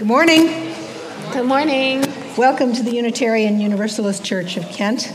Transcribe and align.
Good 0.00 0.06
morning. 0.06 0.46
Good 1.30 1.44
morning. 1.44 2.02
Welcome 2.34 2.72
to 2.72 2.82
the 2.82 2.92
Unitarian 2.92 3.60
Universalist 3.60 4.24
Church 4.24 4.56
of 4.56 4.66
Kent. 4.70 5.12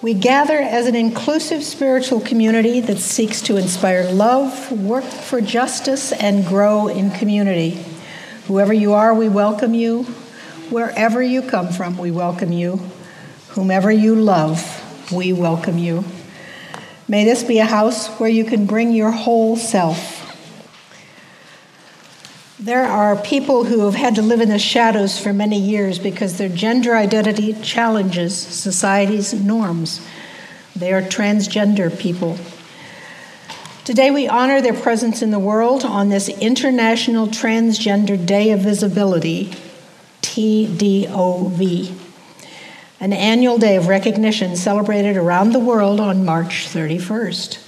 We 0.00 0.14
gather 0.14 0.56
as 0.56 0.86
an 0.86 0.94
inclusive 0.94 1.64
spiritual 1.64 2.20
community 2.20 2.78
that 2.78 2.98
seeks 2.98 3.42
to 3.42 3.56
inspire 3.56 4.08
love, 4.08 4.70
work 4.70 5.02
for 5.02 5.40
justice, 5.40 6.12
and 6.12 6.46
grow 6.46 6.86
in 6.86 7.10
community. 7.10 7.84
Whoever 8.46 8.72
you 8.72 8.92
are, 8.92 9.12
we 9.12 9.28
welcome 9.28 9.74
you. 9.74 10.04
Wherever 10.70 11.20
you 11.20 11.42
come 11.42 11.72
from, 11.72 11.98
we 11.98 12.12
welcome 12.12 12.52
you. 12.52 12.76
Whomever 13.48 13.90
you 13.90 14.14
love, 14.14 15.10
we 15.10 15.32
welcome 15.32 15.78
you. 15.78 16.04
May 17.08 17.24
this 17.24 17.42
be 17.42 17.58
a 17.58 17.64
house 17.64 18.06
where 18.20 18.30
you 18.30 18.44
can 18.44 18.64
bring 18.64 18.92
your 18.92 19.10
whole 19.10 19.56
self 19.56 20.11
there 22.62 22.84
are 22.84 23.16
people 23.16 23.64
who 23.64 23.80
have 23.86 23.96
had 23.96 24.14
to 24.14 24.22
live 24.22 24.40
in 24.40 24.48
the 24.48 24.58
shadows 24.58 25.18
for 25.18 25.32
many 25.32 25.58
years 25.58 25.98
because 25.98 26.38
their 26.38 26.48
gender 26.48 26.94
identity 26.94 27.54
challenges 27.54 28.36
society's 28.36 29.34
norms. 29.34 30.06
They 30.76 30.92
are 30.92 31.02
transgender 31.02 31.98
people. 31.98 32.38
Today, 33.84 34.12
we 34.12 34.28
honor 34.28 34.60
their 34.60 34.74
presence 34.74 35.22
in 35.22 35.32
the 35.32 35.40
world 35.40 35.84
on 35.84 36.08
this 36.08 36.28
International 36.28 37.26
Transgender 37.26 38.24
Day 38.24 38.52
of 38.52 38.60
Visibility, 38.60 39.52
TDOV, 40.22 41.98
an 43.00 43.12
annual 43.12 43.58
day 43.58 43.74
of 43.74 43.88
recognition 43.88 44.54
celebrated 44.54 45.16
around 45.16 45.50
the 45.50 45.58
world 45.58 45.98
on 45.98 46.24
March 46.24 46.68
31st. 46.68 47.58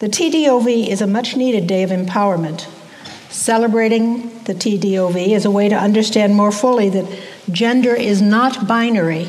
The 0.00 0.08
TDOV 0.08 0.88
is 0.88 1.00
a 1.00 1.06
much 1.06 1.36
needed 1.36 1.68
day 1.68 1.84
of 1.84 1.90
empowerment 1.90 2.66
Celebrating 3.36 4.42
the 4.44 4.54
TDOV 4.54 5.28
is 5.28 5.44
a 5.44 5.50
way 5.50 5.68
to 5.68 5.76
understand 5.76 6.34
more 6.34 6.50
fully 6.50 6.88
that 6.88 7.20
gender 7.50 7.94
is 7.94 8.22
not 8.22 8.66
binary, 8.66 9.28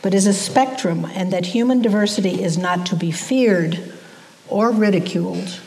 but 0.00 0.14
is 0.14 0.26
a 0.26 0.32
spectrum, 0.32 1.04
and 1.12 1.30
that 1.30 1.44
human 1.44 1.82
diversity 1.82 2.42
is 2.42 2.56
not 2.56 2.86
to 2.86 2.96
be 2.96 3.10
feared 3.10 3.92
or 4.48 4.70
ridiculed 4.70 5.60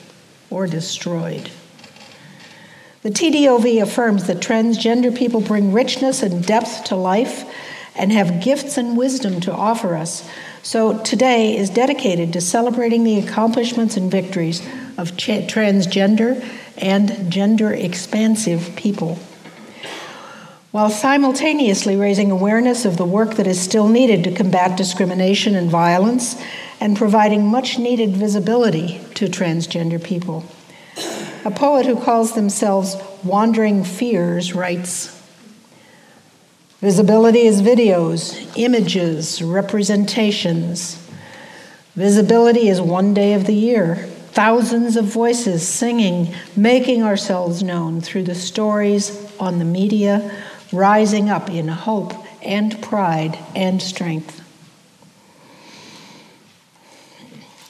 or 0.50 0.66
destroyed. 0.66 1.52
The 3.04 3.12
TDOV 3.12 3.84
affirms 3.84 4.26
that 4.26 4.38
transgender 4.40 5.16
people 5.16 5.40
bring 5.40 5.72
richness 5.72 6.24
and 6.24 6.44
depth 6.44 6.86
to 6.86 6.96
life 6.96 7.48
and 7.96 8.12
have 8.12 8.42
gifts 8.42 8.76
and 8.76 8.98
wisdom 8.98 9.40
to 9.42 9.54
offer 9.54 9.96
us. 9.96 10.28
So 10.64 10.98
today 11.04 11.56
is 11.56 11.70
dedicated 11.70 12.34
to 12.34 12.42
celebrating 12.42 13.04
the 13.04 13.20
accomplishments 13.20 13.98
and 13.98 14.10
victories 14.10 14.62
of 14.98 15.12
transgender 15.12 16.44
and 16.78 17.32
gender 17.32 17.74
expansive 17.74 18.76
people, 18.76 19.20
while 20.72 20.90
simultaneously 20.90 21.96
raising 21.96 22.32
awareness 22.32 22.86
of 22.86 22.98
the 22.98 23.06
work 23.06 23.36
that 23.36 23.48
is 23.48 23.60
still 23.60 23.88
needed 23.88 24.24
to 24.24 24.32
combat 24.32 24.78
discrimination 24.78 25.56
and 25.56 25.70
violence 25.70 26.42
and 26.80 26.98
providing 26.98 27.46
much 27.46 27.78
needed 27.78 28.16
visibility 28.16 29.00
to 29.14 29.28
transgender 29.28 30.04
people. 30.04 30.44
A 31.44 31.52
poet 31.52 31.86
who 31.86 32.00
calls 32.00 32.34
themselves 32.34 32.96
Wandering 33.24 33.84
Fears 33.84 34.54
writes 34.54 35.18
Visibility 36.80 37.42
is 37.42 37.62
videos, 37.62 38.52
images, 38.58 39.42
representations. 39.42 40.98
Visibility 41.96 42.68
is 42.68 42.82
one 42.82 43.14
day 43.14 43.34
of 43.34 43.46
the 43.46 43.54
year 43.54 44.11
thousands 44.34 44.96
of 44.96 45.06
voices 45.06 45.68
singing, 45.68 46.34
making 46.56 47.04
ourselves 47.04 47.62
known 47.62 48.02
through 48.02 48.24
the 48.24 48.36
stories 48.36 49.32
on 49.40 49.60
the 49.60 49.66
media, 49.66 50.32
rising 50.72 51.30
up 51.30 51.50
in 51.50 51.68
hope 51.68 52.14
and 52.42 52.82
pride 52.82 53.38
and 53.56 53.82
strength. 53.82 54.42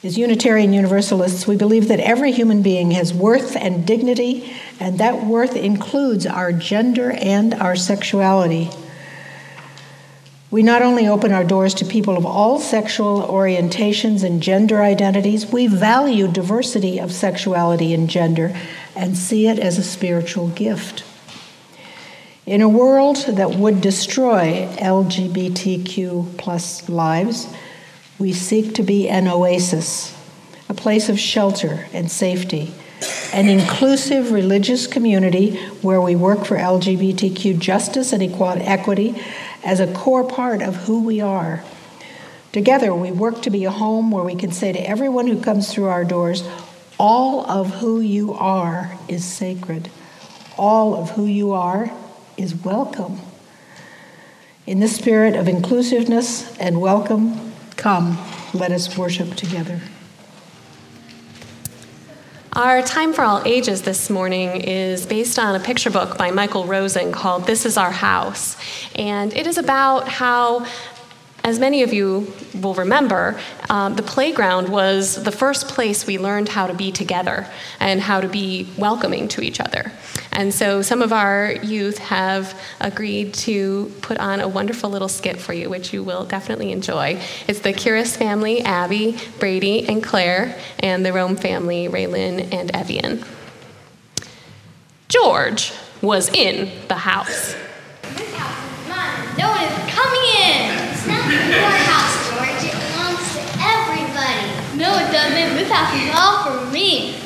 As 0.04 0.18
Unitarian 0.18 0.72
Universalists, 0.72 1.46
we 1.46 1.56
believe 1.56 1.86
that 1.86 2.00
every 2.00 2.32
human 2.32 2.60
being 2.60 2.90
has 2.90 3.14
worth 3.14 3.54
and 3.54 3.86
dignity, 3.86 4.52
and 4.80 4.98
that 4.98 5.24
worth 5.24 5.54
includes 5.54 6.26
our 6.26 6.52
gender 6.52 7.12
and 7.12 7.54
our 7.54 7.76
sexuality. 7.76 8.68
We 10.52 10.62
not 10.62 10.82
only 10.82 11.08
open 11.08 11.32
our 11.32 11.44
doors 11.44 11.72
to 11.76 11.86
people 11.86 12.18
of 12.18 12.26
all 12.26 12.60
sexual 12.60 13.22
orientations 13.22 14.22
and 14.22 14.42
gender 14.42 14.82
identities, 14.82 15.46
we 15.46 15.66
value 15.66 16.28
diversity 16.28 16.98
of 16.98 17.10
sexuality 17.10 17.94
and 17.94 18.06
gender 18.06 18.54
and 18.94 19.16
see 19.16 19.48
it 19.48 19.58
as 19.58 19.78
a 19.78 19.82
spiritual 19.82 20.48
gift. 20.48 21.04
In 22.44 22.60
a 22.60 22.68
world 22.68 23.16
that 23.28 23.54
would 23.54 23.80
destroy 23.80 24.68
LGBTQ 24.72 26.36
plus 26.36 26.86
lives, 26.86 27.48
we 28.18 28.34
seek 28.34 28.74
to 28.74 28.82
be 28.82 29.08
an 29.08 29.28
oasis, 29.28 30.14
a 30.68 30.74
place 30.74 31.08
of 31.08 31.18
shelter 31.18 31.86
and 31.94 32.10
safety, 32.10 32.74
an 33.32 33.48
inclusive 33.48 34.32
religious 34.32 34.86
community 34.86 35.56
where 35.80 36.00
we 36.00 36.14
work 36.14 36.44
for 36.44 36.58
LGBTQ 36.58 37.58
justice 37.58 38.12
and 38.12 38.22
equity 38.22 39.18
as 39.64 39.80
a 39.80 39.92
core 39.92 40.24
part 40.24 40.62
of 40.62 40.76
who 40.76 41.04
we 41.04 41.20
are. 41.20 41.62
Together, 42.52 42.94
we 42.94 43.10
work 43.10 43.42
to 43.42 43.50
be 43.50 43.64
a 43.64 43.70
home 43.70 44.10
where 44.10 44.24
we 44.24 44.34
can 44.34 44.52
say 44.52 44.72
to 44.72 44.78
everyone 44.78 45.26
who 45.26 45.40
comes 45.40 45.72
through 45.72 45.86
our 45.86 46.04
doors, 46.04 46.46
all 46.98 47.48
of 47.50 47.74
who 47.76 48.00
you 48.00 48.34
are 48.34 48.96
is 49.08 49.24
sacred. 49.24 49.90
All 50.58 50.94
of 50.94 51.10
who 51.10 51.24
you 51.24 51.52
are 51.52 51.90
is 52.36 52.54
welcome. 52.54 53.20
In 54.66 54.80
the 54.80 54.88
spirit 54.88 55.34
of 55.34 55.48
inclusiveness 55.48 56.56
and 56.58 56.80
welcome, 56.80 57.52
come, 57.76 58.18
let 58.54 58.70
us 58.70 58.96
worship 58.96 59.34
together. 59.34 59.80
Our 62.54 62.82
Time 62.82 63.14
for 63.14 63.22
All 63.22 63.42
Ages 63.46 63.80
this 63.80 64.10
morning 64.10 64.60
is 64.60 65.06
based 65.06 65.38
on 65.38 65.54
a 65.54 65.60
picture 65.60 65.88
book 65.88 66.18
by 66.18 66.32
Michael 66.32 66.66
Rosen 66.66 67.10
called 67.10 67.46
This 67.46 67.64
Is 67.64 67.78
Our 67.78 67.90
House. 67.90 68.58
And 68.94 69.34
it 69.34 69.46
is 69.46 69.56
about 69.56 70.06
how 70.06 70.66
as 71.44 71.58
many 71.58 71.82
of 71.82 71.92
you 71.92 72.32
will 72.60 72.74
remember, 72.74 73.38
um, 73.68 73.96
the 73.96 74.02
playground 74.02 74.68
was 74.68 75.22
the 75.22 75.32
first 75.32 75.68
place 75.68 76.06
we 76.06 76.18
learned 76.18 76.48
how 76.48 76.66
to 76.66 76.74
be 76.74 76.92
together 76.92 77.48
and 77.80 78.00
how 78.00 78.20
to 78.20 78.28
be 78.28 78.68
welcoming 78.78 79.26
to 79.28 79.40
each 79.40 79.60
other. 79.60 79.92
And 80.32 80.54
so 80.54 80.82
some 80.82 81.02
of 81.02 81.12
our 81.12 81.52
youth 81.52 81.98
have 81.98 82.58
agreed 82.80 83.34
to 83.34 83.92
put 84.02 84.18
on 84.18 84.40
a 84.40 84.48
wonderful 84.48 84.88
little 84.88 85.08
skit 85.08 85.38
for 85.38 85.52
you, 85.52 85.68
which 85.68 85.92
you 85.92 86.04
will 86.04 86.24
definitely 86.24 86.70
enjoy. 86.70 87.20
It's 87.48 87.60
the 87.60 87.72
Curis 87.72 88.16
family, 88.16 88.62
Abby, 88.62 89.18
Brady, 89.40 89.88
and 89.88 90.02
Claire, 90.02 90.58
and 90.78 91.04
the 91.04 91.12
Rome 91.12 91.36
family, 91.36 91.88
Raylyn 91.88 92.52
and 92.52 92.74
Evian. 92.74 93.24
George 95.08 95.72
was 96.00 96.28
in 96.30 96.70
the 96.88 96.94
house. 96.94 97.54
Your 101.32 101.70
house, 101.88 102.14
George. 102.28 102.62
It 102.68 102.76
belongs 102.76 103.24
to 103.34 103.40
everybody. 103.60 104.44
No, 104.78 104.88
it 104.98 105.10
doesn't. 105.12 105.56
This 105.56 105.70
house 105.70 105.92
is 105.94 106.10
all 106.14 106.44
for 106.44 106.70
me. 106.70 107.18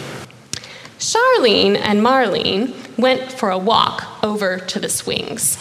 Charlene 0.99 1.77
and 1.77 2.00
Marlene 2.00 2.75
went 2.99 3.33
for 3.33 3.50
a 3.50 3.59
walk 3.59 4.06
over 4.25 4.59
to 4.59 4.78
the 4.81 4.89
swings. 4.89 5.59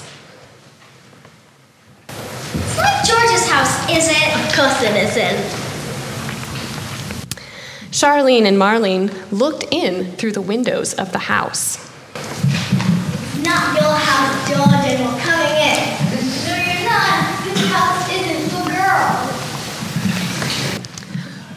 It's 2.07 2.77
not 2.77 3.05
George's 3.05 3.47
house, 3.49 3.89
is 3.89 4.07
it? 4.09 4.35
Of 4.35 4.53
course 4.55 4.81
it 4.81 4.95
isn't. 4.95 5.39
Charlene 7.91 8.45
and 8.45 8.57
Marlene 8.57 9.09
looked 9.31 9.65
in 9.71 10.11
through 10.17 10.33
the 10.33 10.41
windows 10.41 10.93
of 10.95 11.11
the 11.13 11.19
house. 11.19 11.77
Not 13.41 13.79
your 13.79 13.93
house, 13.93 14.49
George, 14.49 14.85
and 14.91 15.05
we're 15.05 15.19
coming 15.21 15.55
in. 15.55 15.77
No, 16.43 16.55
you're 16.59 16.83
not. 16.89 17.43
This 17.45 17.61
house 17.71 18.03
isn't 18.11 18.49
for 18.51 18.65
girls. 18.67 19.31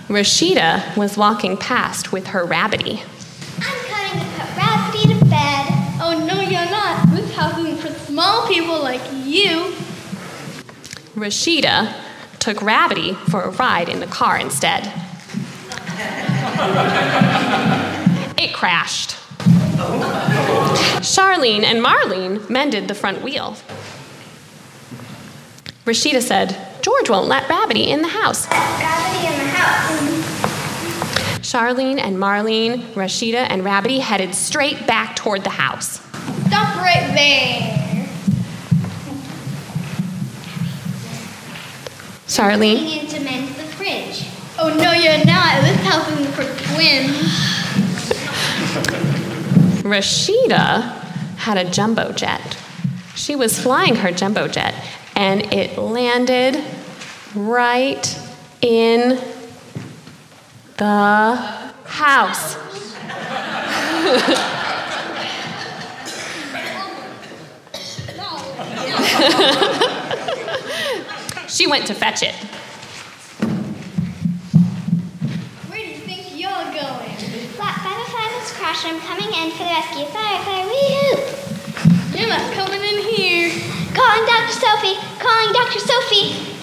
Rashida 0.08 0.96
was 0.96 1.19
walking 1.19 1.58
past 1.58 2.12
with 2.12 2.28
her 2.28 2.46
rabbity. 2.46 3.02
I'm 3.58 3.84
coming 3.90 4.25
to 4.25 4.40
put 4.40 4.49
Rabbity 4.56 5.19
to 5.19 5.25
bed. 5.26 5.66
Oh, 6.00 6.25
no, 6.26 6.40
you're 6.40 6.70
not. 6.70 7.10
This 7.10 7.34
house 7.34 7.58
isn't 7.58 7.76
for 7.76 7.93
small 8.06 8.49
people 8.49 8.81
like 8.81 9.02
you. 9.12 9.75
Rashida 11.14 11.94
took 12.38 12.56
Rabbity 12.58 13.16
for 13.31 13.43
a 13.43 13.50
ride 13.50 13.90
in 13.90 14.00
the 14.00 14.06
car 14.06 14.38
instead. 14.38 14.87
it 18.38 18.54
crashed. 18.54 19.11
Charlene 21.04 21.64
and 21.64 21.84
Marlene 21.84 22.49
mended 22.49 22.88
the 22.88 22.94
front 22.94 23.20
wheel. 23.22 23.58
Rashida 25.84 26.22
said, 26.22 26.56
George 26.81 27.11
won't 27.11 27.28
let 27.28 27.44
Rabbity 27.44 27.88
in 27.88 28.00
the 28.00 28.08
house. 28.08 28.46
Rabbity 28.46 28.54
in 28.54 29.32
the 29.32 29.34
house. 29.34 29.38
Charlene 31.49 31.99
and 31.99 32.19
Marlene, 32.19 32.93
Rashida 32.93 33.47
and 33.49 33.62
Rabbity 33.62 34.00
headed 34.00 34.35
straight 34.35 34.87
back 34.87 35.17
toward 35.17 35.45
the 35.45 35.49
house. 35.49 35.99
Stop 36.47 36.77
right 36.77 37.11
there. 37.17 38.06
Charlene. 42.27 43.00
I'm 43.00 43.06
to 43.06 43.21
mend 43.21 43.49
the 43.49 43.65
fridge. 43.65 44.27
Oh 44.59 44.69
no, 44.77 44.93
you're 44.93 45.25
not. 45.25 45.62
This 45.62 45.81
house 45.87 46.06
is 46.21 46.27
for 46.35 46.45
twins. 46.75 47.17
Rashida 49.85 50.83
had 51.39 51.56
a 51.56 51.71
jumbo 51.71 52.12
jet. 52.12 52.59
She 53.15 53.35
was 53.35 53.59
flying 53.59 53.95
her 53.95 54.12
jumbo 54.12 54.49
jet, 54.49 54.75
and 55.17 55.50
it 55.50 55.79
landed 55.79 56.62
right 57.35 58.19
in 58.61 59.19
the 60.78 61.34
house. 61.84 62.56
she 71.48 71.66
went 71.66 71.84
to 71.88 71.94
fetch 71.94 72.22
it. 72.22 72.36
Where 75.66 75.80
do 75.80 75.84
you 75.84 75.96
think 75.96 76.38
you're 76.38 76.48
going? 76.48 77.16
Flat 77.58 77.75
505 77.82 78.30
has 78.38 78.52
crashed. 78.52 78.86
I'm 78.86 79.00
coming 79.00 79.34
in 79.34 79.50
for 79.50 79.64
the 79.64 79.70
rescue. 79.75 80.06
Firefly, 80.06 80.64
wee 80.70 81.16
You're 82.16 82.28
not 82.30 82.52
coming 82.54 82.80
in 82.80 82.98
here. 83.02 83.50
Calling 83.98 84.25
Dr. 84.30 84.54
Sophie. 84.54 84.94
Calling 85.19 85.50
Dr. 85.52 85.80
Sophie. 85.80 86.57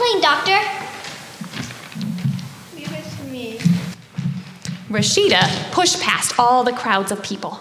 Plane, 0.00 0.22
doctor. 0.22 0.56
Leave 2.74 2.90
it 2.90 3.04
to 3.16 3.22
me. 3.24 3.58
Rashida 4.88 5.70
pushed 5.72 6.00
past 6.00 6.38
all 6.38 6.64
the 6.64 6.72
crowds 6.72 7.12
of 7.12 7.22
people. 7.22 7.60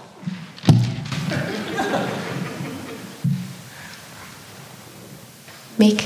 Make, 5.78 5.98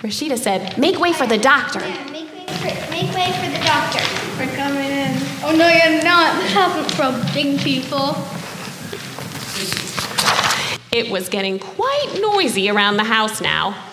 Rashida 0.00 0.38
said, 0.38 0.78
make 0.78 0.98
way 1.00 1.12
for 1.12 1.26
the 1.26 1.38
doctor. 1.38 1.80
Yeah, 1.80 2.10
make 2.10 2.32
way 2.32 2.46
for, 2.46 2.90
make 2.90 3.12
way 3.14 3.32
for 3.32 3.50
the 3.50 3.64
doctor. 3.64 4.00
We're 4.38 4.54
coming 4.56 4.90
in. 4.90 5.16
Oh 5.42 5.54
no, 5.56 5.66
you're 5.68 6.02
not. 6.04 6.40
This 6.40 6.52
house 6.52 6.76
isn't 6.76 6.92
for 6.92 7.34
big 7.34 7.60
people. 7.60 8.16
It 10.92 11.10
was 11.10 11.28
getting 11.28 11.58
quite 11.58 12.18
noisy 12.20 12.68
around 12.70 12.96
the 12.96 13.04
house 13.04 13.40
now. 13.40 13.91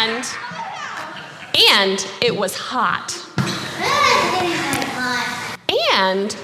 And, 0.00 0.24
and 1.72 2.06
it 2.22 2.36
was 2.36 2.56
hot. 2.56 3.18
And 5.92 6.36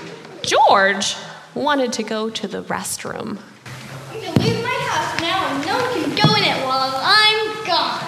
George 0.42 1.14
wanted 1.54 1.92
to 1.92 2.02
go 2.02 2.30
to 2.30 2.48
the 2.48 2.64
restroom. 2.64 3.38
I'm 4.10 4.20
gonna 4.20 4.40
leave 4.40 4.60
my 4.60 4.68
house 4.68 5.20
now 5.20 5.46
and 5.54 5.64
no 5.64 5.78
one 5.78 5.92
can 6.02 6.26
go 6.26 6.34
in 6.34 6.42
it 6.42 6.66
while 6.66 6.94
I'm 6.96 7.64
gone. 7.64 8.00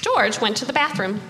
George 0.00 0.40
went 0.40 0.56
to 0.56 0.64
the 0.64 0.72
bathroom. 0.72 1.20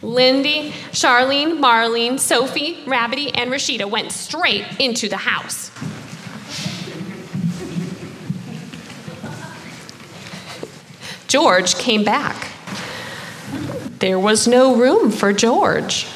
Lindy, 0.00 0.70
Charlene, 0.92 1.58
Marlene, 1.58 2.18
Sophie, 2.18 2.84
Rabbity, 2.86 3.32
and 3.34 3.50
Rashida 3.50 3.84
went 3.84 4.12
straight 4.12 4.64
into 4.80 5.10
the 5.10 5.18
house. 5.18 5.70
George 11.28 11.74
came 11.74 12.04
back. 12.04 12.48
There 13.98 14.18
was 14.18 14.48
no 14.48 14.74
room 14.74 15.10
for 15.10 15.34
George. 15.34 16.06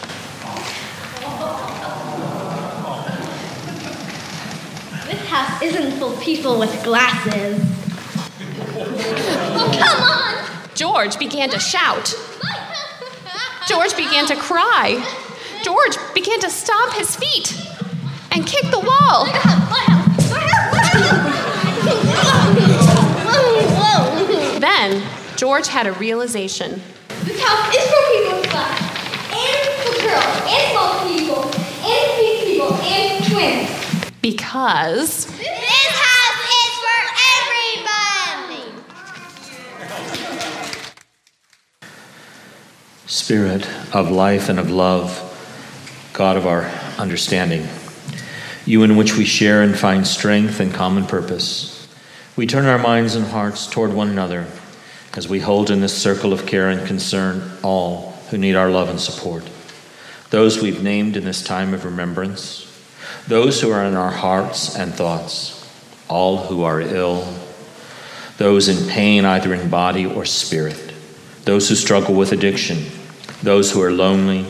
This 5.05 5.27
house 5.29 5.63
isn't 5.63 5.99
for 5.99 6.19
people 6.23 6.59
with 6.59 6.83
glasses. 6.83 7.61
oh, 9.55 9.79
come 9.79 10.03
on! 10.03 10.75
George 10.75 11.19
began 11.19 11.51
to 11.51 11.59
shout. 11.61 12.15
George 13.69 13.95
began 13.95 14.25
to 14.27 14.37
cry. 14.37 15.05
George 15.63 15.99
began 16.15 16.41
to 16.41 16.49
stomp 16.49 16.95
his 16.95 17.17
feet 17.17 17.55
and 18.31 18.47
kick 18.47 18.71
the 18.71 18.81
wall. 18.81 19.29
Then 24.63 25.03
George 25.35 25.67
had 25.67 25.89
a 25.89 25.93
realization. 25.95 26.81
This 27.25 27.43
house 27.43 27.75
is 27.75 27.83
for 27.83 28.01
people 28.13 28.39
with 28.39 28.49
glasses, 28.49 28.95
and 29.35 29.59
for 29.83 29.91
girls, 30.07 30.39
and 30.47 30.71
small 30.71 31.03
people, 31.09 31.43
and 31.83 32.07
big 32.17 32.47
people, 32.47 32.73
and 32.75 33.25
twins. 33.27 33.69
Because 34.21 35.27
This 35.27 35.89
house 35.99 36.47
is 36.63 36.73
for 36.79 37.01
everybody! 38.55 38.71
Spirit 43.07 43.67
of 43.93 44.13
life 44.13 44.49
and 44.49 44.61
of 44.61 44.71
love, 44.71 45.11
God 46.13 46.37
of 46.37 46.47
our 46.47 46.67
understanding, 46.99 47.67
you 48.65 48.85
in 48.85 48.95
which 48.97 49.17
we 49.17 49.25
share 49.25 49.63
and 49.63 49.77
find 49.77 50.07
strength 50.07 50.61
and 50.61 50.73
common 50.73 51.05
purpose, 51.05 51.82
we 52.35 52.47
turn 52.47 52.65
our 52.65 52.79
minds 52.79 53.15
and 53.15 53.27
hearts 53.27 53.67
toward 53.67 53.93
one 53.93 54.09
another 54.09 54.47
as 55.15 55.29
we 55.29 55.41
hold 55.41 55.71
in 55.71 55.81
this 55.81 55.97
circle 55.97 56.33
of 56.33 56.47
care 56.47 56.71
and 56.71 56.87
concern 56.87 57.59
all 57.63 58.13
who 58.31 58.39
need 58.39 58.55
our 58.55 58.71
love 58.71 58.89
and 58.89 59.01
support. 59.01 59.49
Those 60.31 60.63
we've 60.63 60.83
named 60.83 61.17
in 61.17 61.25
this 61.25 61.43
time 61.43 61.75
of 61.75 61.85
remembrance, 61.85 62.67
those 63.29 63.61
who 63.61 63.71
are 63.71 63.85
in 63.85 63.95
our 63.95 64.11
hearts 64.11 64.75
and 64.75 64.95
thoughts, 64.95 65.59
all 66.09 66.39
who 66.39 66.63
are 66.63 66.81
ill, 66.81 67.31
those 68.39 68.69
in 68.69 68.89
pain 68.89 69.27
either 69.27 69.53
in 69.53 69.69
body 69.69 70.07
or 70.07 70.25
spirit, 70.25 70.95
those 71.45 71.69
who 71.69 71.75
struggle 71.75 72.15
with 72.15 72.33
addiction, 72.33 72.87
those 73.43 73.71
who 73.71 73.83
are 73.83 73.93
lonely, 73.93 74.47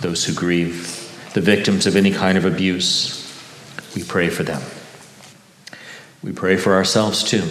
those 0.00 0.24
who 0.24 0.34
grieve, 0.34 1.30
the 1.34 1.40
victims 1.40 1.86
of 1.86 1.96
any 1.96 2.12
kind 2.12 2.38
of 2.38 2.44
abuse. 2.44 3.18
We 3.96 4.04
pray 4.04 4.28
for 4.28 4.44
them. 4.44 4.62
We 6.22 6.32
pray 6.32 6.56
for 6.56 6.74
ourselves 6.74 7.24
too, 7.24 7.42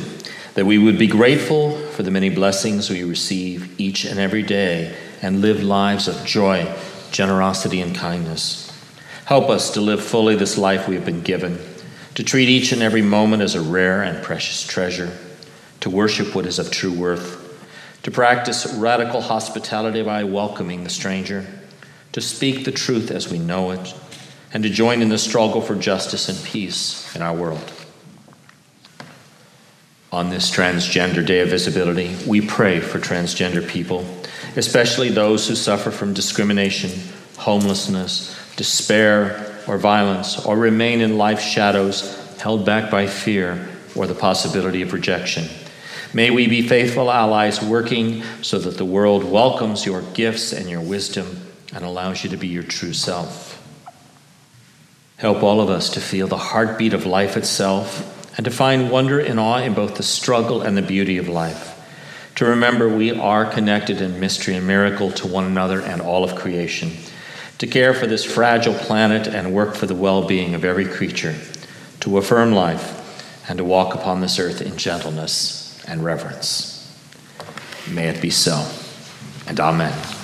that 0.54 0.66
we 0.66 0.78
would 0.78 0.98
be 0.98 1.08
grateful 1.08 1.78
for 1.78 2.04
the 2.04 2.12
many 2.12 2.30
blessings 2.30 2.90
we 2.90 3.04
receive 3.04 3.78
each 3.78 4.06
and 4.06 4.18
every 4.18 4.44
day 4.44 4.96
and 5.22 5.42
live 5.42 5.62
lives 5.62 6.08
of 6.08 6.26
joy, 6.26 6.74
generosity, 7.12 7.82
and 7.82 7.94
kindness. 7.94 8.72
Help 9.26 9.50
us 9.50 9.72
to 9.72 9.82
live 9.82 10.02
fully 10.02 10.38
this 10.38 10.58
life 10.58 10.88
we 10.88 10.96
have 10.96 11.04
been 11.04 11.22
given, 11.22 11.60
to 12.16 12.24
treat 12.24 12.48
each 12.48 12.72
and 12.72 12.82
every 12.82 13.02
moment 13.02 13.44
as 13.44 13.56
a 13.56 13.62
rare 13.62 14.04
and 14.04 14.24
precious 14.24 14.66
treasure, 14.66 15.18
to 15.82 15.90
worship 15.90 16.34
what 16.34 16.46
is 16.46 16.58
of 16.58 16.72
true 16.72 16.94
worth, 16.94 17.40
to 18.04 18.12
practice 18.12 18.74
radical 18.74 19.20
hospitality 19.20 20.02
by 20.02 20.24
welcoming 20.24 20.86
the 20.86 20.90
stranger, 20.90 21.46
to 22.14 22.22
speak 22.22 22.64
the 22.64 22.72
truth 22.72 23.12
as 23.12 23.30
we 23.30 23.38
know 23.38 23.72
it, 23.72 23.94
and 24.54 24.64
to 24.64 24.70
join 24.70 25.02
in 25.02 25.10
the 25.10 25.18
struggle 25.18 25.62
for 25.62 25.76
justice 25.76 26.30
and 26.30 26.42
peace 26.46 27.14
in 27.16 27.22
our 27.22 27.36
world. 27.36 27.72
On 30.14 30.30
this 30.30 30.52
Transgender 30.52 31.26
Day 31.26 31.40
of 31.40 31.48
Visibility, 31.48 32.18
we 32.28 32.42
pray 32.42 32.82
for 32.82 33.00
transgender 33.00 33.66
people, 33.66 34.06
especially 34.58 35.08
those 35.08 35.48
who 35.48 35.56
suffer 35.56 35.90
from 35.90 36.14
discrimination, 36.14 36.92
homelessness, 37.38 38.38
despair, 38.58 39.64
or 39.70 39.78
violence, 39.78 40.46
or 40.46 40.58
remain 40.58 41.00
in 41.00 41.18
life's 41.18 41.46
shadows 41.46 42.18
held 42.42 42.66
back 42.66 42.92
by 42.92 43.08
fear 43.08 43.70
or 43.96 44.06
the 44.06 44.14
possibility 44.14 44.82
of 44.82 44.92
rejection. 44.92 45.48
May 46.14 46.30
we 46.30 46.46
be 46.46 46.68
faithful 46.68 47.10
allies 47.10 47.64
working 47.64 48.22
so 48.42 48.60
that 48.60 48.78
the 48.78 48.84
world 48.84 49.24
welcomes 49.24 49.86
your 49.86 50.02
gifts 50.14 50.52
and 50.52 50.70
your 50.70 50.82
wisdom 50.82 51.40
and 51.74 51.86
allows 51.86 52.22
you 52.26 52.30
to 52.32 52.38
be 52.38 52.50
your 52.50 52.64
true 52.64 52.92
self. 52.92 53.66
Help 55.16 55.42
all 55.42 55.62
of 55.62 55.70
us 55.70 55.90
to 55.92 56.02
feel 56.02 56.28
the 56.28 56.36
heartbeat 56.36 56.94
of 56.94 57.06
life 57.06 57.38
itself 57.38 58.18
and 58.38 58.46
to 58.46 58.52
find 58.52 58.90
wonder 58.90 59.20
and 59.20 59.40
awe 59.40 59.58
in 59.58 59.74
both 59.74 59.96
the 59.96 60.04
struggle 60.04 60.62
and 60.62 60.78
the 60.78 60.82
beauty 60.82 61.18
of 61.18 61.28
life. 61.28 61.78
To 62.36 62.46
remember 62.46 62.90
we 62.90 63.12
are 63.12 63.46
connected 63.46 64.02
in 64.02 64.20
mystery 64.20 64.56
and 64.56 64.66
miracle 64.66 65.12
to 65.12 65.28
one 65.28 65.46
another 65.46 65.82
and 65.82 66.02
all 66.02 66.24
of 66.24 66.36
creation. 66.36 66.92
To 67.58 67.68
care 67.68 67.94
for 67.94 68.08
this 68.08 68.24
fragile 68.24 68.74
planet 68.74 69.28
and 69.28 69.54
work 69.54 69.76
for 69.76 69.86
the 69.86 69.96
well 69.96 70.26
being 70.26 70.56
of 70.56 70.66
every 70.66 70.86
creature. 70.86 71.36
To 72.02 72.18
affirm 72.18 72.54
life 72.54 72.98
and 73.50 73.58
to 73.58 73.64
walk 73.64 73.94
upon 73.94 74.22
this 74.22 74.40
earth 74.40 74.62
in 74.62 74.78
gentleness 74.78 75.84
and 75.88 76.04
reverence. 76.04 76.78
May 77.90 78.08
it 78.08 78.22
be 78.22 78.30
so. 78.30 78.66
And 79.48 79.60
Amen. 79.60 80.21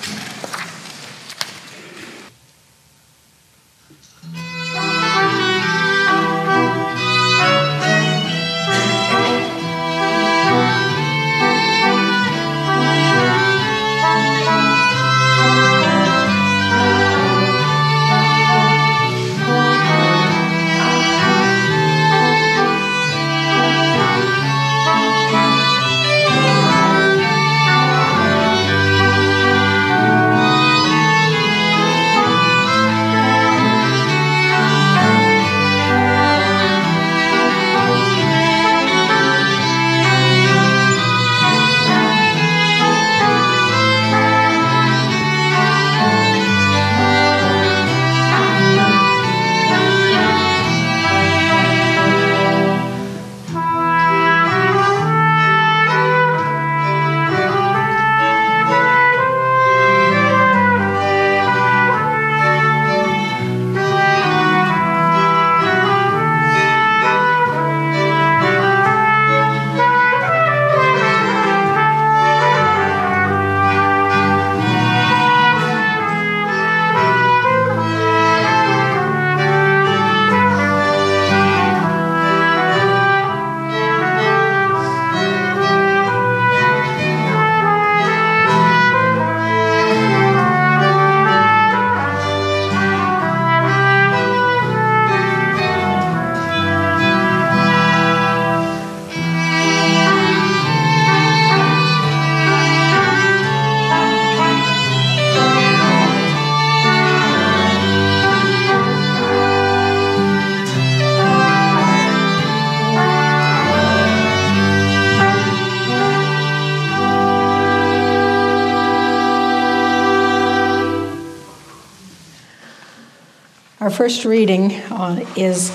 Our 123.87 123.93
first 123.93 124.25
reading 124.25 124.73
uh, 124.91 125.25
is 125.37 125.71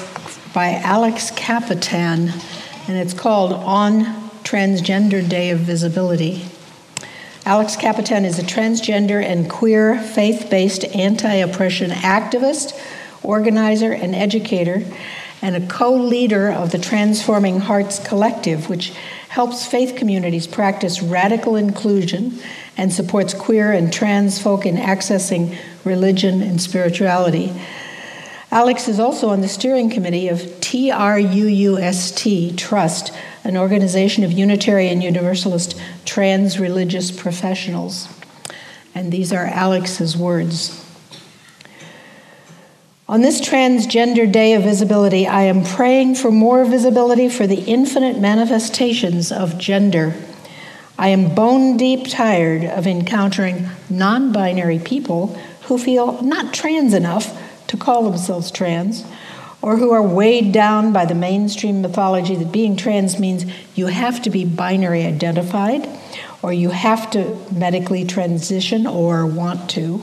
by 0.53 0.75
Alex 0.75 1.31
Kapitan, 1.31 2.29
and 2.87 2.99
it's 2.99 3.15
called 3.15 3.55
On 3.55 4.05
Transgender 4.45 5.27
Day 5.27 5.49
of 5.49 5.61
Visibility. 5.61 6.45
Alex 7.47 7.75
Kapitan 7.75 8.27
is 8.27 8.39
a 8.39 8.43
transgender 8.43 9.25
and 9.25 9.49
queer 9.49 9.99
faith 9.99 10.49
based 10.51 10.85
anti 10.95 11.37
oppression 11.37 11.91
activist, 11.91 12.79
organizer, 13.23 13.93
and 13.93 14.15
educator, 14.15 14.85
and 15.41 15.57
a 15.57 15.67
co 15.67 15.95
leader 15.95 16.51
of 16.51 16.71
the 16.71 16.79
Transforming 16.79 17.61
Hearts 17.61 17.99
Collective, 17.99 18.69
which 18.69 18.91
helps 19.31 19.65
faith 19.65 19.97
communities 19.97 20.47
practice 20.47 21.01
radical 21.01 21.57
inclusion 21.57 22.39
and 22.77 22.93
supports 22.93 23.33
queer 23.33 23.73
and 23.73 23.91
trans 23.91 24.39
folk 24.39 24.67
in 24.67 24.77
accessing 24.77 25.57
religion 25.87 26.43
and 26.43 26.61
spirituality. 26.61 27.55
Alex 28.53 28.87
is 28.87 29.01
also 29.01 29.31
on 29.31 29.41
the 29.41 29.49
steering 29.49 29.89
committee 29.89 30.29
of 30.29 30.39
TRUUST 30.61 32.59
Trust, 32.59 33.11
an 33.45 33.57
organization 33.57 34.25
of 34.25 34.33
Unitarian 34.33 35.01
Universalist 35.01 35.75
trans 36.05 36.61
religious 36.61 37.11
professionals. 37.11 38.11
And 38.95 39.11
these 39.11 39.33
are 39.33 39.47
Alex's 39.47 40.19
words. 40.19 40.85
On 43.09 43.23
this 43.23 43.41
Transgender 43.41 44.31
Day 44.31 44.53
of 44.53 44.65
Visibility, 44.65 45.27
I 45.27 45.45
am 45.45 45.65
praying 45.65 46.17
for 46.17 46.31
more 46.31 46.67
visibility 46.67 47.31
for 47.31 47.47
the 47.47 47.63
infinite 47.63 48.19
manifestations 48.19 49.33
of 49.33 49.57
gender. 49.57 50.15
I 50.99 51.09
am 51.09 51.35
bone 51.35 51.79
deep 51.79 52.07
tired 52.07 52.65
of 52.65 52.87
encountering 52.87 53.71
non 53.89 54.31
binary 54.31 54.79
people 54.79 55.29
who 55.63 55.79
feel 55.79 56.21
not 56.21 56.53
trans 56.53 56.93
enough 56.93 57.39
to 57.73 57.77
call 57.79 58.05
themselves 58.05 58.51
trans, 58.51 59.05
or 59.63 59.79
who 59.79 59.93
are 59.93 60.03
weighed 60.03 60.53
down 60.53 60.93
by 60.93 61.07
the 61.07 61.15
mainstream 61.15 61.81
mythology 61.81 62.37
that 62.37 62.53
being 62.53 62.77
trans 62.77 63.19
means 63.19 63.47
you 63.75 63.87
have 63.87 64.21
to 64.21 64.29
be 64.29 64.45
binary 64.45 65.05
identified, 65.05 65.89
or 66.43 66.53
you 66.53 66.69
have 66.71 67.11
to 67.11 67.35
medically 67.51 68.05
transition 68.05 68.87
or 68.87 69.27
want 69.27 69.71
to, 69.71 70.03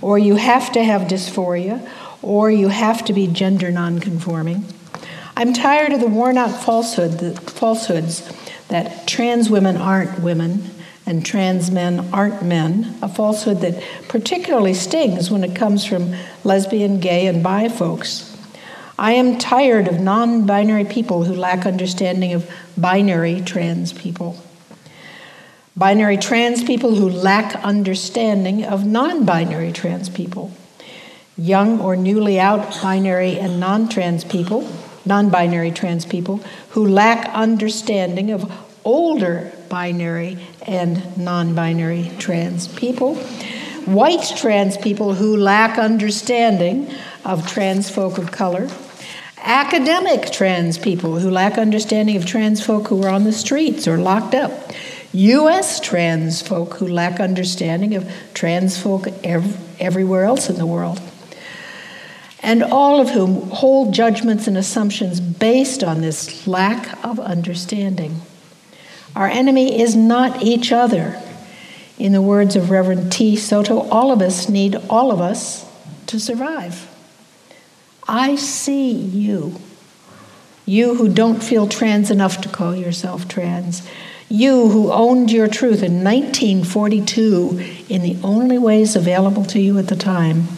or 0.00 0.16
you 0.16 0.36
have 0.36 0.70
to 0.70 0.84
have 0.84 1.02
dysphoria, 1.02 1.86
or 2.22 2.50
you 2.50 2.68
have 2.68 3.04
to 3.04 3.12
be 3.12 3.26
gender 3.26 3.72
nonconforming. 3.72 4.64
I'm 5.36 5.52
tired 5.52 5.92
of 5.92 6.00
the 6.00 6.06
worn 6.06 6.38
out 6.38 6.64
falsehood, 6.64 7.18
the 7.18 7.32
falsehoods 7.50 8.32
that 8.68 9.08
trans 9.08 9.50
women 9.50 9.76
aren't 9.76 10.20
women 10.20 10.70
and 11.06 11.24
trans 11.24 11.70
men 11.70 12.12
aren't 12.12 12.42
men, 12.42 12.96
a 13.00 13.08
falsehood 13.08 13.60
that 13.60 13.80
particularly 14.08 14.74
stings 14.74 15.30
when 15.30 15.44
it 15.44 15.54
comes 15.54 15.84
from 15.84 16.14
lesbian, 16.42 16.98
gay, 16.98 17.28
and 17.28 17.42
bi 17.42 17.68
folks. 17.68 18.36
I 18.98 19.12
am 19.12 19.38
tired 19.38 19.88
of 19.88 20.00
non 20.00 20.46
binary 20.46 20.84
people 20.84 21.24
who 21.24 21.34
lack 21.34 21.64
understanding 21.64 22.32
of 22.32 22.50
binary 22.76 23.40
trans 23.40 23.92
people. 23.92 24.42
Binary 25.76 26.16
trans 26.16 26.64
people 26.64 26.94
who 26.94 27.08
lack 27.08 27.54
understanding 27.56 28.64
of 28.64 28.86
non 28.86 29.24
binary 29.24 29.70
trans 29.70 30.08
people. 30.08 30.50
Young 31.36 31.80
or 31.80 31.94
newly 31.94 32.40
out 32.40 32.80
binary 32.82 33.38
and 33.38 33.60
non 33.60 33.88
trans 33.88 34.24
people, 34.24 34.66
non 35.04 35.28
binary 35.28 35.70
trans 35.70 36.06
people, 36.06 36.38
who 36.70 36.88
lack 36.88 37.28
understanding 37.34 38.30
of 38.30 38.50
older 38.82 39.52
binary 39.68 40.38
and 40.66 41.16
non 41.16 41.54
binary 41.54 42.10
trans 42.18 42.68
people, 42.68 43.14
white 43.84 44.32
trans 44.36 44.76
people 44.76 45.14
who 45.14 45.36
lack 45.36 45.78
understanding 45.78 46.90
of 47.24 47.46
trans 47.46 47.88
folk 47.88 48.18
of 48.18 48.32
color, 48.32 48.68
academic 49.38 50.30
trans 50.30 50.76
people 50.76 51.18
who 51.18 51.30
lack 51.30 51.56
understanding 51.56 52.16
of 52.16 52.26
trans 52.26 52.64
folk 52.64 52.88
who 52.88 53.02
are 53.04 53.10
on 53.10 53.24
the 53.24 53.32
streets 53.32 53.86
or 53.86 53.96
locked 53.96 54.34
up, 54.34 54.72
U.S. 55.12 55.80
trans 55.80 56.42
folk 56.42 56.74
who 56.74 56.86
lack 56.86 57.20
understanding 57.20 57.94
of 57.94 58.10
trans 58.34 58.80
folk 58.80 59.06
ev- 59.24 59.80
everywhere 59.80 60.24
else 60.24 60.50
in 60.50 60.56
the 60.56 60.66
world. 60.66 61.00
And 62.40 62.62
all 62.62 63.00
of 63.00 63.10
whom 63.10 63.48
hold 63.50 63.94
judgments 63.94 64.46
and 64.46 64.56
assumptions 64.56 65.20
based 65.20 65.82
on 65.82 66.00
this 66.00 66.46
lack 66.46 67.02
of 67.04 67.18
understanding. 67.18 68.20
Our 69.16 69.28
enemy 69.28 69.80
is 69.80 69.96
not 69.96 70.42
each 70.42 70.72
other. 70.72 71.20
In 71.98 72.12
the 72.12 72.20
words 72.20 72.54
of 72.54 72.70
Reverend 72.70 73.10
T. 73.10 73.34
Soto, 73.34 73.88
all 73.88 74.12
of 74.12 74.20
us 74.20 74.50
need 74.50 74.76
all 74.90 75.10
of 75.10 75.22
us 75.22 75.64
to 76.08 76.20
survive. 76.20 76.86
I 78.06 78.36
see 78.36 78.92
you. 78.92 79.58
You 80.66 80.96
who 80.96 81.08
don't 81.08 81.42
feel 81.42 81.66
trans 81.66 82.10
enough 82.10 82.42
to 82.42 82.50
call 82.50 82.76
yourself 82.76 83.26
trans. 83.26 83.88
You 84.28 84.68
who 84.68 84.92
owned 84.92 85.32
your 85.32 85.48
truth 85.48 85.82
in 85.82 86.04
1942 86.04 87.84
in 87.88 88.02
the 88.02 88.18
only 88.22 88.58
ways 88.58 88.96
available 88.96 89.46
to 89.46 89.58
you 89.58 89.78
at 89.78 89.88
the 89.88 89.96
time. 89.96 90.48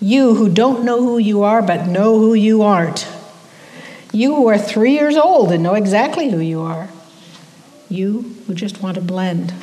You 0.00 0.34
who 0.34 0.48
don't 0.48 0.82
know 0.82 1.02
who 1.02 1.18
you 1.18 1.42
are 1.42 1.60
but 1.60 1.88
know 1.88 2.18
who 2.18 2.32
you 2.32 2.62
aren't. 2.62 3.06
You 4.14 4.34
who 4.34 4.46
are 4.46 4.56
three 4.56 4.92
years 4.92 5.16
old 5.16 5.52
and 5.52 5.62
know 5.62 5.74
exactly 5.74 6.30
who 6.30 6.38
you 6.38 6.62
are. 6.62 6.88
You 7.88 8.34
who 8.46 8.54
just 8.54 8.82
want 8.82 8.96
to 8.96 9.00
blend. 9.00 9.54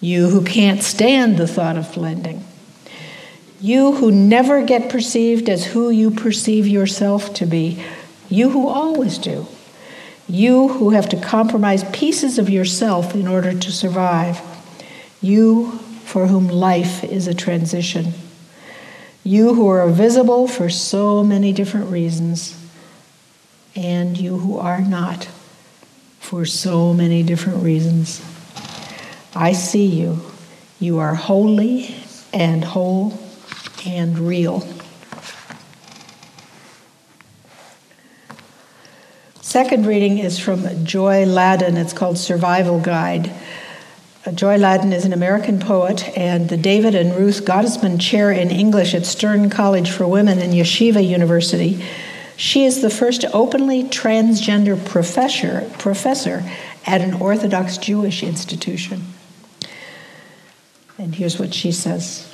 You 0.00 0.28
who 0.28 0.42
can't 0.44 0.82
stand 0.82 1.36
the 1.36 1.46
thought 1.46 1.76
of 1.76 1.92
blending. 1.94 2.44
You 3.60 3.92
who 3.92 4.10
never 4.10 4.64
get 4.64 4.90
perceived 4.90 5.48
as 5.48 5.66
who 5.66 5.90
you 5.90 6.10
perceive 6.10 6.66
yourself 6.66 7.32
to 7.34 7.46
be. 7.46 7.82
You 8.28 8.50
who 8.50 8.66
always 8.66 9.18
do. 9.18 9.46
You 10.28 10.68
who 10.68 10.90
have 10.90 11.08
to 11.10 11.20
compromise 11.20 11.84
pieces 11.92 12.38
of 12.38 12.50
yourself 12.50 13.14
in 13.14 13.28
order 13.28 13.56
to 13.56 13.70
survive. 13.70 14.40
You 15.20 15.78
for 16.04 16.26
whom 16.26 16.48
life 16.48 17.04
is 17.04 17.28
a 17.28 17.34
transition. 17.34 18.14
You 19.22 19.54
who 19.54 19.68
are 19.68 19.88
visible 19.88 20.48
for 20.48 20.68
so 20.68 21.22
many 21.22 21.52
different 21.52 21.90
reasons. 21.90 22.58
And 23.76 24.18
you 24.18 24.38
who 24.38 24.58
are 24.58 24.80
not 24.80 25.28
for 26.32 26.46
so 26.46 26.94
many 26.94 27.22
different 27.22 27.62
reasons. 27.62 28.22
I 29.36 29.52
see 29.52 29.84
you. 29.84 30.18
You 30.80 30.98
are 30.98 31.14
holy 31.14 31.94
and 32.32 32.64
whole 32.64 33.12
and 33.84 34.18
real. 34.18 34.66
Second 39.42 39.84
reading 39.84 40.16
is 40.16 40.38
from 40.38 40.86
Joy 40.86 41.26
Ladin. 41.26 41.76
It's 41.76 41.92
called 41.92 42.16
Survival 42.16 42.80
Guide. 42.80 43.30
Joy 44.32 44.56
Ladin 44.56 44.94
is 44.94 45.04
an 45.04 45.12
American 45.12 45.60
poet 45.60 46.16
and 46.16 46.48
the 46.48 46.56
David 46.56 46.94
and 46.94 47.14
Ruth 47.14 47.44
Gottesman 47.44 48.00
Chair 48.00 48.32
in 48.32 48.50
English 48.50 48.94
at 48.94 49.04
Stern 49.04 49.50
College 49.50 49.90
for 49.90 50.06
Women 50.06 50.38
and 50.38 50.54
Yeshiva 50.54 51.06
University. 51.06 51.84
She 52.42 52.64
is 52.64 52.82
the 52.82 52.90
first 52.90 53.24
openly 53.32 53.84
transgender 53.84 54.76
professor, 54.84 55.70
professor 55.78 56.42
at 56.84 57.00
an 57.00 57.14
Orthodox 57.14 57.78
Jewish 57.78 58.24
institution. 58.24 59.04
And 60.98 61.14
here's 61.14 61.38
what 61.38 61.54
she 61.54 61.70
says 61.70 62.28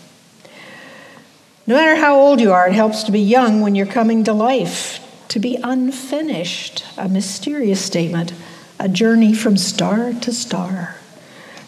No 1.67 1.75
matter 1.75 1.95
how 1.97 2.19
old 2.19 2.41
you 2.41 2.53
are, 2.53 2.67
it 2.67 2.73
helps 2.73 3.03
to 3.03 3.13
be 3.13 3.21
young 3.21 3.61
when 3.61 3.75
you're 3.75 3.85
coming 3.85 4.25
to 4.25 4.33
life, 4.33 4.99
to 5.29 5.39
be 5.39 5.59
unfinished, 5.63 6.87
a 6.97 7.07
mysterious 7.07 7.85
statement, 7.85 8.33
a 8.81 8.89
journey 8.89 9.35
from 9.35 9.59
star 9.59 10.15
to 10.15 10.33
star. 10.33 10.97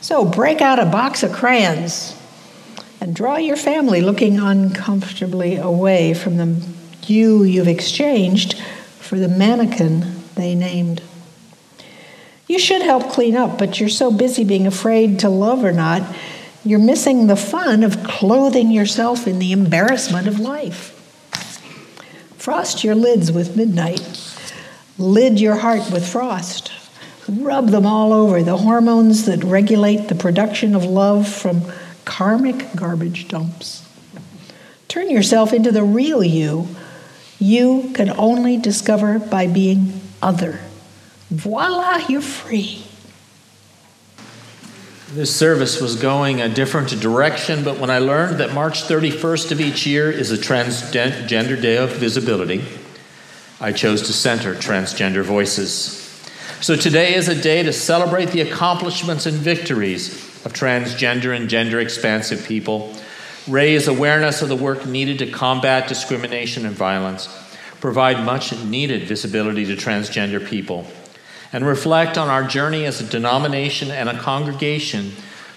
So 0.00 0.24
break 0.24 0.62
out 0.62 0.78
a 0.78 0.86
box 0.86 1.22
of 1.22 1.30
crayons 1.30 2.16
and 3.02 3.14
draw 3.14 3.36
your 3.36 3.56
family 3.56 4.00
looking 4.00 4.38
uncomfortably 4.38 5.56
away 5.56 6.14
from 6.14 6.38
the 6.38 6.79
you 7.10 7.42
you've 7.42 7.68
exchanged 7.68 8.58
for 8.98 9.18
the 9.18 9.28
mannequin 9.28 10.22
they 10.36 10.54
named. 10.54 11.02
You 12.46 12.58
should 12.58 12.82
help 12.82 13.10
clean 13.10 13.36
up, 13.36 13.58
but 13.58 13.78
you're 13.78 13.88
so 13.88 14.10
busy 14.10 14.44
being 14.44 14.66
afraid 14.66 15.18
to 15.20 15.28
love 15.28 15.64
or 15.64 15.72
not, 15.72 16.02
you're 16.64 16.78
missing 16.78 17.26
the 17.26 17.36
fun 17.36 17.82
of 17.82 18.02
clothing 18.02 18.70
yourself 18.70 19.26
in 19.26 19.38
the 19.38 19.52
embarrassment 19.52 20.26
of 20.26 20.38
life. 20.38 20.96
Frost 22.36 22.84
your 22.84 22.94
lids 22.94 23.30
with 23.30 23.56
midnight, 23.56 24.34
lid 24.98 25.40
your 25.40 25.56
heart 25.56 25.90
with 25.92 26.06
frost. 26.06 26.72
Rub 27.28 27.68
them 27.68 27.86
all 27.86 28.12
over, 28.12 28.42
the 28.42 28.56
hormones 28.56 29.26
that 29.26 29.44
regulate 29.44 30.08
the 30.08 30.14
production 30.16 30.74
of 30.74 30.84
love 30.84 31.28
from 31.28 31.62
karmic 32.04 32.74
garbage 32.74 33.28
dumps. 33.28 33.86
Turn 34.88 35.08
yourself 35.08 35.52
into 35.52 35.70
the 35.70 35.84
real 35.84 36.24
you 36.24 36.66
you 37.40 37.90
can 37.94 38.10
only 38.10 38.56
discover 38.58 39.18
by 39.18 39.46
being 39.46 40.00
other. 40.22 40.60
Voila, 41.30 41.96
you're 42.08 42.20
free. 42.20 42.84
This 45.12 45.34
service 45.34 45.80
was 45.80 45.96
going 45.96 46.40
a 46.40 46.48
different 46.48 46.88
direction, 47.00 47.64
but 47.64 47.78
when 47.78 47.90
I 47.90 47.98
learned 47.98 48.38
that 48.38 48.52
March 48.54 48.84
31st 48.84 49.50
of 49.50 49.60
each 49.60 49.84
year 49.84 50.08
is 50.08 50.30
a 50.30 50.36
Transgender 50.36 51.60
Day 51.60 51.78
of 51.78 51.90
Visibility, 51.96 52.62
I 53.60 53.72
chose 53.72 54.02
to 54.02 54.12
center 54.12 54.54
transgender 54.54 55.24
voices. 55.24 55.96
So 56.60 56.76
today 56.76 57.14
is 57.14 57.28
a 57.28 57.34
day 57.40 57.62
to 57.62 57.72
celebrate 57.72 58.30
the 58.30 58.42
accomplishments 58.42 59.26
and 59.26 59.36
victories 59.36 60.12
of 60.46 60.52
transgender 60.52 61.34
and 61.34 61.48
gender 61.48 61.80
expansive 61.80 62.44
people, 62.46 62.94
raise 63.48 63.88
awareness 63.88 64.42
of 64.42 64.48
the 64.48 64.56
work 64.56 64.86
needed 64.86 65.18
to 65.18 65.30
combat 65.30 65.88
discrimination 65.88 66.66
and 66.66 66.74
violence, 66.74 67.28
provide 67.80 68.24
much 68.24 68.56
needed 68.64 69.08
visibility 69.08 69.64
to 69.66 69.74
transgender 69.74 70.44
people 70.44 70.86
and 71.52 71.66
reflect 71.66 72.16
on 72.16 72.28
our 72.28 72.44
journey 72.44 72.84
as 72.84 73.00
a 73.00 73.04
denomination 73.04 73.90
and 73.90 74.08
a 74.08 74.18
congregation 74.18 75.12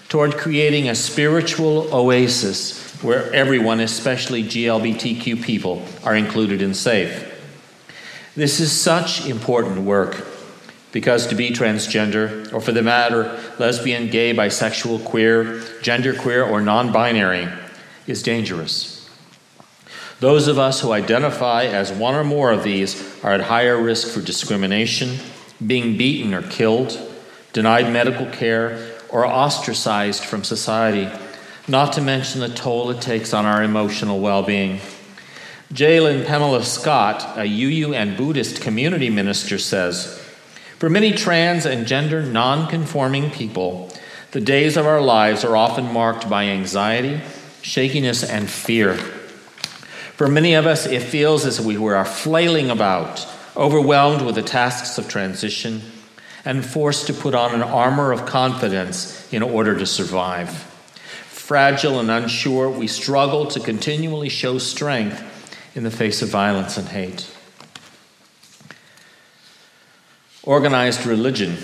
toward 0.08 0.36
creating 0.36 0.88
a 0.88 0.94
spiritual 0.94 1.92
oasis 1.94 3.02
where 3.02 3.32
everyone, 3.32 3.80
especially 3.80 4.42
GLBTQ 4.42 5.42
people, 5.42 5.84
are 6.04 6.16
included 6.16 6.62
and 6.62 6.76
safe. 6.76 7.30
This 8.34 8.60
is 8.60 8.72
such 8.72 9.26
important 9.26 9.82
work 9.82 10.26
because 10.90 11.26
to 11.26 11.34
be 11.34 11.50
transgender, 11.50 12.52
or 12.52 12.60
for 12.60 12.72
the 12.72 12.82
matter, 12.82 13.38
lesbian, 13.58 14.08
gay, 14.08 14.32
bisexual, 14.32 15.04
queer, 15.04 15.58
genderqueer, 15.82 16.48
or 16.48 16.60
non 16.60 16.92
binary, 16.92 17.48
is 18.06 18.22
dangerous. 18.22 19.08
Those 20.20 20.48
of 20.48 20.58
us 20.58 20.80
who 20.80 20.92
identify 20.92 21.64
as 21.64 21.92
one 21.92 22.14
or 22.14 22.24
more 22.24 22.50
of 22.50 22.62
these 22.62 23.22
are 23.24 23.32
at 23.32 23.42
higher 23.42 23.80
risk 23.80 24.08
for 24.08 24.20
discrimination 24.20 25.18
being 25.64 25.96
beaten 25.96 26.34
or 26.34 26.42
killed, 26.42 26.98
denied 27.52 27.92
medical 27.92 28.26
care, 28.26 28.92
or 29.08 29.26
ostracized 29.26 30.24
from 30.24 30.44
society, 30.44 31.08
not 31.68 31.92
to 31.92 32.00
mention 32.00 32.40
the 32.40 32.48
toll 32.48 32.90
it 32.90 33.00
takes 33.00 33.32
on 33.32 33.46
our 33.46 33.62
emotional 33.62 34.20
well 34.20 34.42
being. 34.42 34.80
Jalen 35.72 36.26
Pamela 36.26 36.62
Scott, 36.62 37.38
a 37.38 37.44
UU 37.44 37.94
and 37.94 38.16
Buddhist 38.16 38.60
community 38.60 39.08
minister, 39.10 39.58
says 39.58 40.18
For 40.78 40.90
many 40.90 41.12
trans 41.12 41.64
and 41.64 41.86
gender 41.86 42.22
non 42.22 42.68
conforming 42.68 43.30
people, 43.30 43.90
the 44.32 44.40
days 44.40 44.76
of 44.76 44.86
our 44.86 45.00
lives 45.00 45.44
are 45.44 45.56
often 45.56 45.92
marked 45.92 46.28
by 46.28 46.44
anxiety, 46.44 47.20
shakiness, 47.64 48.22
and 48.22 48.48
fear. 48.48 48.94
For 48.94 50.28
many 50.28 50.54
of 50.54 50.66
us, 50.66 50.86
it 50.86 51.02
feels 51.02 51.44
as 51.44 51.58
if 51.58 51.64
we 51.64 51.76
are 51.76 52.04
flailing 52.04 52.70
about 52.70 53.26
overwhelmed 53.56 54.22
with 54.22 54.34
the 54.34 54.42
tasks 54.42 54.98
of 54.98 55.08
transition, 55.08 55.82
and 56.44 56.64
forced 56.64 57.06
to 57.06 57.14
put 57.14 57.34
on 57.34 57.54
an 57.54 57.62
armor 57.62 58.12
of 58.12 58.26
confidence 58.26 59.32
in 59.32 59.42
order 59.42 59.78
to 59.78 59.86
survive. 59.86 60.50
Fragile 61.28 62.00
and 62.00 62.10
unsure, 62.10 62.68
we 62.68 62.86
struggle 62.86 63.46
to 63.46 63.60
continually 63.60 64.28
show 64.28 64.58
strength 64.58 65.22
in 65.74 65.84
the 65.84 65.90
face 65.90 66.22
of 66.22 66.28
violence 66.28 66.76
and 66.76 66.88
hate. 66.88 67.30
Organized 70.42 71.06
religion 71.06 71.56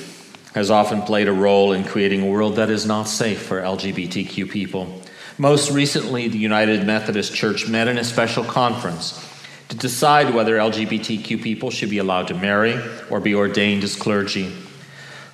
has 0.55 0.71
often 0.71 1.03
played 1.03 1.29
a 1.29 1.33
role 1.33 1.73
in 1.73 1.85
creating 1.85 2.23
a 2.23 2.31
world 2.31 2.57
that 2.57 2.71
is 2.71 2.87
not 2.87 3.05
safe 3.05 3.43
for 3.43 3.61
LGBTQ 3.61 4.51
people. 4.51 5.03
Most 5.41 5.71
recently, 5.71 6.29
the 6.29 6.37
United 6.37 6.87
Methodist 6.87 7.35
Church 7.35 7.67
met 7.67 7.89
in 7.89 7.97
a 7.97 8.05
special 8.05 8.45
conference 8.45 9.27
to 9.71 9.77
decide 9.77 10.35
whether 10.35 10.59
LGBTQ 10.59 11.43
people 11.43 11.71
should 11.71 11.89
be 11.89 11.97
allowed 11.97 12.29
to 12.29 12.35
marry 12.35 12.79
or 13.09 13.21
be 13.21 13.35
ordained 13.35 13.83
as 13.83 13.97
clergy. 13.97 14.55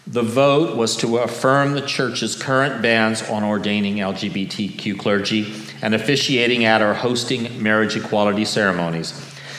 The 0.07 0.23
vote 0.23 0.77
was 0.77 0.97
to 0.99 1.17
affirm 1.17 1.73
the 1.73 1.81
church's 1.81 2.41
current 2.41 2.83
bans 2.83 3.29
on 3.29 3.43
ordaining 3.43 3.97
LGBTQ 3.97 4.97
clergy 4.97 5.53
and 5.83 5.93
officiating 5.93 6.65
at 6.65 6.83
or 6.83 6.95
hosting 6.95 7.61
marriage 7.61 7.97
equality 7.97 8.45
ceremonies, 8.45 9.13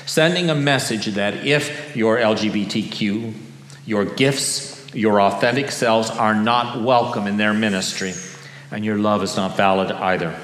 sending 0.05 0.49
a 0.49 0.55
message 0.55 1.07
that 1.07 1.45
if 1.45 1.93
you're 1.93 2.19
LGBTQ, 2.19 3.33
your 3.85 4.05
gifts, 4.05 4.95
your 4.95 5.19
authentic 5.19 5.71
selves 5.71 6.09
are 6.09 6.33
not 6.33 6.81
welcome 6.81 7.27
in 7.27 7.35
their 7.35 7.53
ministry, 7.53 8.13
and 8.71 8.83
your 8.83 8.97
love 8.97 9.23
is 9.23 9.35
not 9.35 9.57
valid 9.57 9.91
either. 9.91 10.37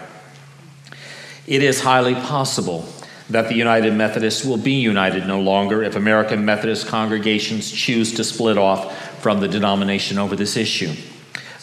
It 1.45 1.61
is 1.61 1.81
highly 1.81 2.15
possible 2.15 2.85
that 3.29 3.49
the 3.49 3.55
United 3.55 3.93
Methodists 3.93 4.45
will 4.45 4.57
be 4.57 4.73
united 4.73 5.27
no 5.27 5.39
longer 5.41 5.83
if 5.83 5.95
American 5.95 6.45
Methodist 6.45 6.87
congregations 6.87 7.71
choose 7.71 8.13
to 8.13 8.23
split 8.23 8.57
off 8.57 9.21
from 9.21 9.39
the 9.39 9.47
denomination 9.47 10.17
over 10.17 10.35
this 10.35 10.57
issue. 10.57 10.93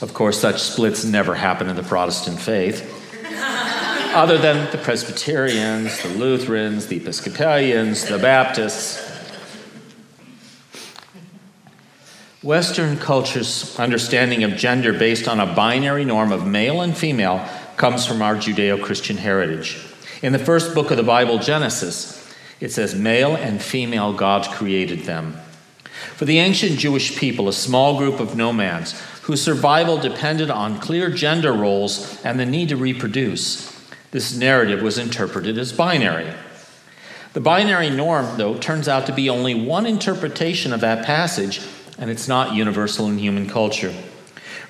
Of 0.01 0.15
course, 0.15 0.41
such 0.41 0.61
splits 0.61 1.05
never 1.05 1.35
happen 1.35 1.69
in 1.69 1.77
the 1.77 1.83
Protestant 1.83 2.41
faith. 2.41 2.97
Other 4.15 4.39
than 4.39 4.71
the 4.73 4.79
Presbyterians, 4.79 6.03
the 6.03 6.09
Lutherans, 6.11 6.87
the 6.87 6.97
Episcopalians, 6.97 8.07
the 8.07 8.19
Baptists. 8.19 9.10
Western 12.43 12.97
culture's 12.97 13.79
understanding 13.79 14.45
of 14.45 14.57
gender 14.57 14.95
based 14.95 15.29
on 15.29 15.41
a 15.41 15.55
binary 15.55 16.07
norm 16.07 16.33
of 16.33 16.47
male 16.47 16.81
and 16.81 16.97
female 16.97 17.47
comes 17.77 18.07
from 18.07 18.23
our 18.23 18.35
Judeo 18.35 18.83
Christian 18.83 19.19
heritage. 19.19 19.79
In 20.23 20.33
the 20.33 20.39
first 20.39 20.75
book 20.75 20.91
of 20.91 20.97
the 20.97 21.03
Bible, 21.03 21.39
Genesis, 21.39 22.35
it 22.59 22.73
says, 22.73 22.95
Male 22.95 23.37
and 23.37 23.61
female 23.61 24.15
God 24.15 24.47
created 24.55 25.01
them. 25.01 25.37
For 26.17 26.25
the 26.25 26.39
ancient 26.39 26.79
Jewish 26.79 27.15
people, 27.19 27.47
a 27.47 27.53
small 27.53 27.99
group 27.99 28.21
of 28.21 28.35
nomads 28.35 28.99
whose 29.23 29.43
survival 29.43 29.99
depended 29.99 30.51
on 30.51 30.81
clear 30.81 31.11
gender 31.11 31.53
roles 31.53 32.25
and 32.25 32.41
the 32.41 32.47
need 32.47 32.71
to 32.71 32.77
reproduce, 32.77 33.71
this 34.13 34.35
narrative 34.35 34.81
was 34.81 34.97
interpreted 34.97 35.59
as 35.59 35.75
binary. 35.75 36.33
The 37.33 37.41
binary 37.41 37.91
norm, 37.91 38.39
though, 38.39 38.57
turns 38.57 38.89
out 38.89 39.07
to 39.07 39.13
be 39.13 39.31
only 39.31 39.55
one 39.55 39.87
interpretation 39.87 40.73
of 40.73 40.81
that 40.81 41.05
passage, 41.05 41.61
and 42.01 42.11
it's 42.11 42.27
not 42.27 42.55
universal 42.55 43.07
in 43.07 43.19
human 43.19 43.49
culture. 43.49 43.95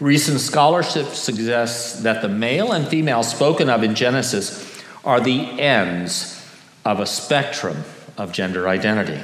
Recent 0.01 0.41
scholarship 0.41 1.07
suggests 1.07 2.03
that 2.03 2.21
the 2.21 2.29
male 2.29 2.73
and 2.73 2.87
female 2.87 3.23
spoken 3.23 3.71
of 3.71 3.83
in 3.83 3.95
Genesis 3.95 4.83
are 5.05 5.21
the 5.21 5.61
ends 5.61 6.45
of 6.85 7.01
a 7.01 7.07
spectrum 7.07 7.85
of 8.19 8.33
gender 8.33 8.69
identity. 8.69 9.23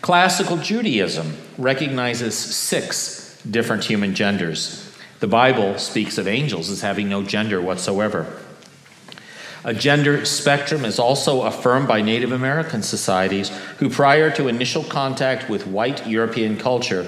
Classical 0.00 0.56
Judaism 0.56 1.36
recognizes 1.58 2.36
six 2.36 3.40
different 3.48 3.84
human 3.84 4.14
genders. 4.14 4.82
The 5.20 5.26
Bible 5.26 5.78
speaks 5.78 6.18
of 6.18 6.28
angels 6.28 6.70
as 6.70 6.80
having 6.80 7.08
no 7.08 7.22
gender 7.22 7.60
whatsoever. 7.60 8.40
A 9.64 9.74
gender 9.74 10.24
spectrum 10.24 10.84
is 10.84 11.00
also 11.00 11.42
affirmed 11.42 11.88
by 11.88 12.00
Native 12.00 12.30
American 12.30 12.82
societies 12.82 13.48
who, 13.78 13.90
prior 13.90 14.30
to 14.30 14.46
initial 14.46 14.84
contact 14.84 15.50
with 15.50 15.66
white 15.66 16.06
European 16.06 16.56
culture, 16.56 17.04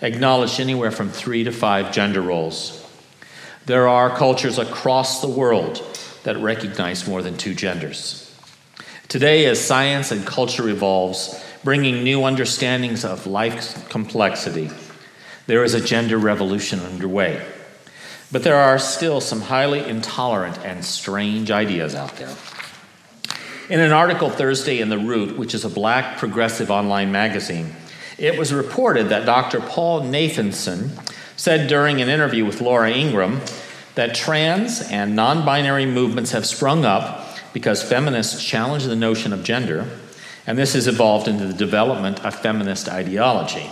acknowledged 0.00 0.60
anywhere 0.60 0.90
from 0.90 1.08
three 1.08 1.44
to 1.44 1.52
five 1.52 1.92
gender 1.92 2.20
roles. 2.20 2.80
There 3.66 3.88
are 3.88 4.16
cultures 4.16 4.58
across 4.58 5.20
the 5.20 5.28
world 5.28 5.82
that 6.24 6.38
recognize 6.38 7.08
more 7.08 7.22
than 7.22 7.36
two 7.36 7.54
genders. 7.54 8.20
Today, 9.08 9.46
as 9.46 9.64
science 9.64 10.10
and 10.10 10.26
culture 10.26 10.68
evolves, 10.68 11.42
bringing 11.62 12.02
new 12.02 12.24
understandings 12.24 13.04
of 13.04 13.26
life's 13.26 13.80
complexity, 13.88 14.70
there 15.46 15.64
is 15.64 15.74
a 15.74 15.80
gender 15.80 16.18
revolution 16.18 16.80
underway. 16.80 17.46
But 18.32 18.42
there 18.42 18.56
are 18.56 18.78
still 18.78 19.20
some 19.20 19.42
highly 19.42 19.86
intolerant 19.86 20.58
and 20.64 20.84
strange 20.84 21.50
ideas 21.50 21.94
out 21.94 22.16
there. 22.16 22.34
In 23.70 23.80
an 23.80 23.92
article 23.92 24.28
Thursday 24.28 24.80
in 24.80 24.88
The 24.88 24.98
Root, 24.98 25.38
which 25.38 25.54
is 25.54 25.64
a 25.64 25.70
black 25.70 26.18
progressive 26.18 26.70
online 26.70 27.12
magazine, 27.12 27.74
it 28.18 28.38
was 28.38 28.52
reported 28.52 29.08
that 29.08 29.26
Dr. 29.26 29.60
Paul 29.60 30.02
Nathanson 30.02 30.90
said 31.36 31.68
during 31.68 32.00
an 32.00 32.08
interview 32.08 32.44
with 32.44 32.60
Laura 32.60 32.90
Ingraham 32.90 33.40
that 33.94 34.14
trans 34.14 34.80
and 34.90 35.16
non 35.16 35.44
binary 35.44 35.86
movements 35.86 36.32
have 36.32 36.46
sprung 36.46 36.84
up 36.84 37.26
because 37.52 37.82
feminists 37.82 38.42
challenge 38.42 38.84
the 38.84 38.96
notion 38.96 39.32
of 39.32 39.44
gender, 39.44 39.88
and 40.46 40.58
this 40.58 40.74
has 40.74 40.86
evolved 40.86 41.28
into 41.28 41.46
the 41.46 41.54
development 41.54 42.24
of 42.24 42.34
feminist 42.34 42.88
ideology. 42.88 43.70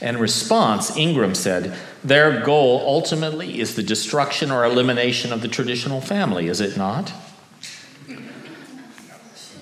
In 0.00 0.18
response, 0.18 0.96
Ingraham 0.96 1.34
said, 1.34 1.76
Their 2.02 2.42
goal 2.44 2.82
ultimately 2.84 3.60
is 3.60 3.74
the 3.74 3.82
destruction 3.82 4.50
or 4.50 4.64
elimination 4.64 5.32
of 5.32 5.40
the 5.40 5.48
traditional 5.48 6.00
family, 6.00 6.48
is 6.48 6.60
it 6.60 6.76
not? 6.76 7.12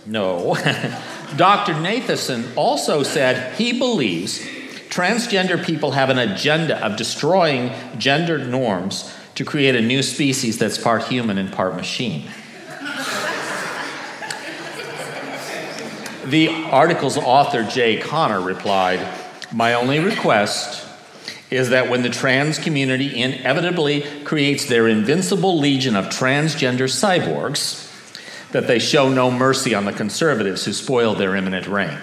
No. 0.05 0.57
Dr. 1.37 1.75
Nathanson 1.75 2.53
also 2.57 3.03
said 3.03 3.55
he 3.55 3.79
believes 3.79 4.38
transgender 4.90 5.64
people 5.64 5.92
have 5.92 6.11
an 6.11 6.18
agenda 6.18 6.85
of 6.85 6.97
destroying 6.97 7.73
gender 7.97 8.37
norms 8.38 9.11
to 9.35 9.45
create 9.45 9.75
a 9.75 9.81
new 9.81 10.03
species 10.03 10.59
that's 10.59 10.77
part 10.77 11.05
human 11.05 11.38
and 11.38 11.51
part 11.51 11.75
machine. 11.75 12.29
the 16.27 16.49
article's 16.71 17.16
author, 17.16 17.64
Jay 17.64 17.99
Connor, 17.99 18.40
replied 18.40 19.01
My 19.51 19.73
only 19.73 19.99
request 19.99 20.87
is 21.51 21.71
that 21.71 21.88
when 21.88 22.03
the 22.03 22.11
trans 22.11 22.59
community 22.59 23.21
inevitably 23.23 24.03
creates 24.25 24.66
their 24.66 24.88
invincible 24.88 25.59
legion 25.59 25.97
of 25.97 26.07
transgender 26.07 26.88
cyborgs, 26.88 27.92
that 28.53 28.67
they 28.67 28.79
show 28.79 29.09
no 29.09 29.31
mercy 29.31 29.75
on 29.75 29.85
the 29.85 29.93
conservatives 29.93 30.65
who 30.65 30.73
spoil 30.73 31.15
their 31.15 31.35
imminent 31.35 31.67
reign. 31.67 31.99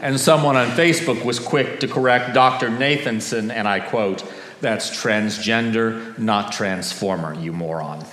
and 0.00 0.20
someone 0.20 0.56
on 0.56 0.68
Facebook 0.68 1.24
was 1.24 1.38
quick 1.38 1.80
to 1.80 1.88
correct 1.88 2.34
Dr. 2.34 2.68
Nathanson, 2.68 3.50
and 3.50 3.66
I 3.66 3.80
quote, 3.80 4.24
that's 4.60 4.90
transgender, 4.90 6.16
not 6.18 6.52
transformer, 6.52 7.34
you 7.34 7.52
moron. 7.52 8.04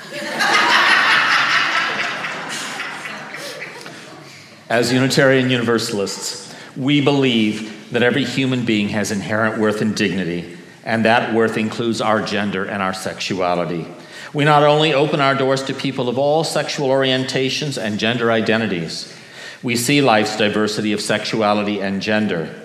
As 4.69 4.91
Unitarian 4.91 5.49
Universalists, 5.49 6.55
we 6.77 7.01
believe 7.01 7.91
that 7.91 8.03
every 8.03 8.23
human 8.23 8.63
being 8.63 8.89
has 8.89 9.11
inherent 9.11 9.59
worth 9.59 9.81
and 9.81 9.95
dignity, 9.95 10.57
and 10.85 11.03
that 11.03 11.33
worth 11.33 11.57
includes 11.57 11.99
our 11.99 12.21
gender 12.21 12.63
and 12.63 12.81
our 12.81 12.93
sexuality. 12.93 13.85
We 14.33 14.45
not 14.45 14.63
only 14.63 14.93
open 14.93 15.19
our 15.19 15.35
doors 15.35 15.63
to 15.63 15.73
people 15.73 16.07
of 16.07 16.17
all 16.17 16.45
sexual 16.45 16.87
orientations 16.87 17.81
and 17.81 17.99
gender 17.99 18.31
identities, 18.31 19.13
we 19.61 19.75
see 19.75 20.01
life's 20.01 20.37
diversity 20.37 20.93
of 20.93 21.01
sexuality 21.01 21.81
and 21.81 22.01
gender, 22.01 22.55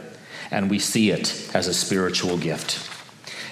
and 0.51 0.71
we 0.71 0.79
see 0.79 1.11
it 1.11 1.51
as 1.55 1.67
a 1.67 1.75
spiritual 1.75 2.39
gift. 2.39 2.89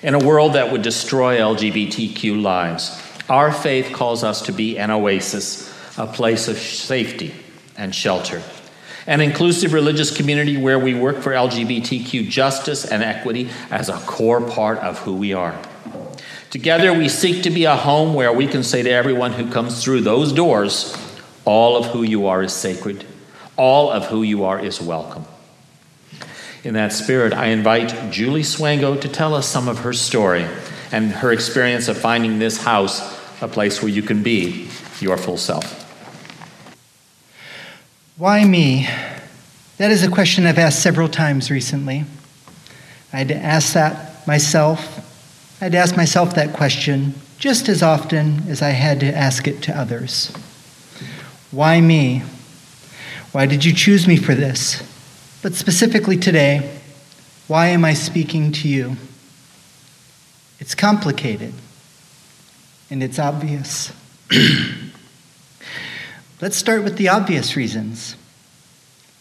In 0.02 0.14
a 0.14 0.24
world 0.24 0.52
that 0.52 0.70
would 0.70 0.82
destroy 0.82 1.38
LGBTQ 1.38 2.40
lives, 2.40 3.02
our 3.28 3.50
faith 3.50 3.92
calls 3.92 4.22
us 4.22 4.42
to 4.42 4.52
be 4.52 4.78
an 4.78 4.90
oasis, 4.90 5.72
a 5.98 6.06
place 6.06 6.46
of 6.46 6.56
safety 6.56 7.34
and 7.76 7.92
shelter. 7.92 8.42
An 9.06 9.20
inclusive 9.20 9.72
religious 9.72 10.16
community 10.16 10.56
where 10.56 10.78
we 10.78 10.94
work 10.94 11.18
for 11.20 11.32
LGBTQ 11.32 12.28
justice 12.28 12.84
and 12.84 13.02
equity 13.02 13.50
as 13.70 13.88
a 13.88 13.98
core 14.00 14.40
part 14.40 14.78
of 14.78 14.98
who 15.00 15.16
we 15.16 15.32
are. 15.32 15.58
Together, 16.54 16.92
we 16.92 17.08
seek 17.08 17.42
to 17.42 17.50
be 17.50 17.64
a 17.64 17.74
home 17.74 18.14
where 18.14 18.32
we 18.32 18.46
can 18.46 18.62
say 18.62 18.80
to 18.80 18.88
everyone 18.88 19.32
who 19.32 19.50
comes 19.50 19.82
through 19.82 20.00
those 20.02 20.32
doors, 20.32 20.96
all 21.44 21.76
of 21.76 21.86
who 21.86 22.04
you 22.04 22.28
are 22.28 22.44
is 22.44 22.52
sacred, 22.52 23.04
all 23.56 23.90
of 23.90 24.06
who 24.06 24.22
you 24.22 24.44
are 24.44 24.60
is 24.60 24.80
welcome. 24.80 25.24
In 26.62 26.74
that 26.74 26.92
spirit, 26.92 27.32
I 27.32 27.46
invite 27.46 28.12
Julie 28.12 28.42
Swango 28.42 29.00
to 29.00 29.08
tell 29.08 29.34
us 29.34 29.48
some 29.48 29.66
of 29.66 29.80
her 29.80 29.92
story 29.92 30.46
and 30.92 31.10
her 31.10 31.32
experience 31.32 31.88
of 31.88 31.98
finding 31.98 32.38
this 32.38 32.62
house 32.62 33.00
a 33.42 33.48
place 33.48 33.82
where 33.82 33.90
you 33.90 34.02
can 34.02 34.22
be 34.22 34.68
your 35.00 35.16
full 35.16 35.36
self. 35.36 35.82
Why 38.16 38.44
me? 38.44 38.88
That 39.78 39.90
is 39.90 40.04
a 40.04 40.08
question 40.08 40.46
I've 40.46 40.60
asked 40.60 40.80
several 40.80 41.08
times 41.08 41.50
recently. 41.50 42.04
I 43.12 43.16
had 43.16 43.26
to 43.26 43.36
ask 43.36 43.72
that 43.72 44.24
myself. 44.28 45.03
I 45.64 45.68
had 45.68 45.76
ask 45.76 45.96
myself 45.96 46.34
that 46.34 46.52
question 46.52 47.14
just 47.38 47.70
as 47.70 47.82
often 47.82 48.42
as 48.50 48.60
I 48.60 48.68
had 48.68 49.00
to 49.00 49.06
ask 49.06 49.48
it 49.48 49.62
to 49.62 49.74
others. 49.74 50.30
Why 51.50 51.80
me? 51.80 52.22
Why 53.32 53.46
did 53.46 53.64
you 53.64 53.72
choose 53.72 54.06
me 54.06 54.18
for 54.18 54.34
this? 54.34 54.82
But 55.42 55.54
specifically 55.54 56.18
today, 56.18 56.78
why 57.48 57.68
am 57.68 57.82
I 57.82 57.94
speaking 57.94 58.52
to 58.52 58.68
you? 58.68 58.98
It's 60.60 60.74
complicated 60.74 61.54
and 62.90 63.02
it's 63.02 63.18
obvious. 63.18 63.90
Let's 66.42 66.56
start 66.56 66.84
with 66.84 66.98
the 66.98 67.08
obvious 67.08 67.56
reasons. 67.56 68.16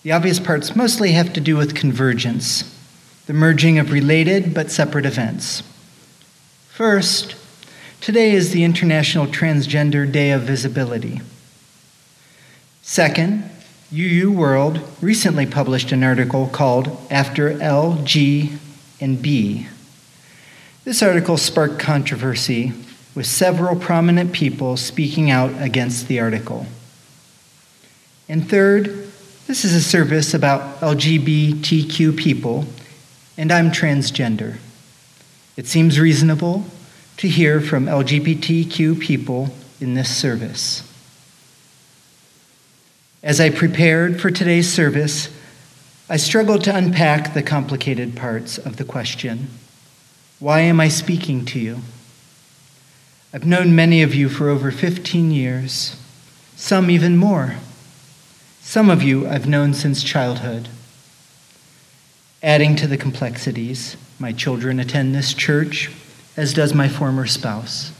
The 0.02 0.12
obvious 0.12 0.42
parts 0.42 0.76
mostly 0.76 1.14
have 1.14 1.32
to 1.32 1.40
do 1.40 1.56
with 1.56 1.74
convergence, 1.74 2.78
the 3.28 3.34
merging 3.34 3.80
of 3.80 3.94
related 3.94 4.54
but 4.54 4.72
separate 4.72 5.06
events. 5.06 5.64
First, 6.74 7.36
today 8.02 8.32
is 8.32 8.50
the 8.50 8.64
International 8.64 9.28
Transgender 9.28 10.12
Day 10.12 10.32
of 10.32 10.42
Visibility. 10.42 11.22
Second, 12.82 13.48
UU 13.94 14.32
World 14.32 14.82
recently 15.00 15.46
published 15.46 15.92
an 15.92 16.04
article 16.04 16.48
called 16.48 16.98
After 17.12 17.62
L, 17.62 18.02
G, 18.04 18.58
and 19.00 19.22
B. 19.22 19.68
This 20.84 21.04
article 21.04 21.38
sparked 21.38 21.78
controversy, 21.78 22.74
with 23.14 23.28
several 23.28 23.76
prominent 23.76 24.34
people 24.34 24.76
speaking 24.76 25.30
out 25.30 25.52
against 25.62 26.08
the 26.08 26.20
article. 26.20 26.66
And 28.28 28.50
third, 28.50 29.12
this 29.46 29.64
is 29.64 29.76
a 29.76 29.80
service 29.80 30.34
about 30.34 30.80
LGBTQ 30.80 32.18
people, 32.18 32.66
and 33.38 33.52
I'm 33.52 33.70
transgender. 33.70 34.58
It 35.56 35.68
seems 35.68 36.00
reasonable 36.00 36.66
to 37.18 37.28
hear 37.28 37.62
from 37.62 37.86
LGBTQ 37.86 39.00
people 39.00 39.54
in 39.80 39.94
this 39.94 40.16
service. 40.16 40.90
As 43.22 43.40
I 43.40 43.50
prepared 43.50 44.20
for 44.20 44.32
today's 44.32 44.72
service, 44.72 45.30
I 46.10 46.18
struggled 46.18 46.64
to 46.66 46.76
unpack 46.76 47.34
the 47.34 47.44
complicated 47.44 48.16
parts 48.16 48.58
of 48.58 48.78
the 48.78 48.84
question 48.84 49.48
Why 50.40 50.62
am 50.62 50.80
I 50.80 50.90
speaking 50.90 51.46
to 51.46 51.60
you? 51.60 51.82
I've 53.34 53.46
known 53.46 53.76
many 53.76 54.04
of 54.04 54.14
you 54.14 54.30
for 54.30 54.50
over 54.50 54.72
15 54.72 55.32
years, 55.32 56.00
some 56.56 56.92
even 56.92 57.18
more. 57.18 57.56
Some 58.62 58.90
of 58.90 59.04
you 59.04 59.28
I've 59.28 59.48
known 59.48 59.74
since 59.74 60.04
childhood. 60.04 60.70
Adding 62.42 62.76
to 62.78 62.88
the 62.88 62.98
complexities, 62.98 63.96
my 64.20 64.32
children 64.32 64.80
attend 64.80 65.14
this 65.14 65.34
church, 65.34 65.92
as 66.38 66.54
does 66.54 66.74
my 66.74 66.88
former 66.88 67.26
spouse. 67.26 67.92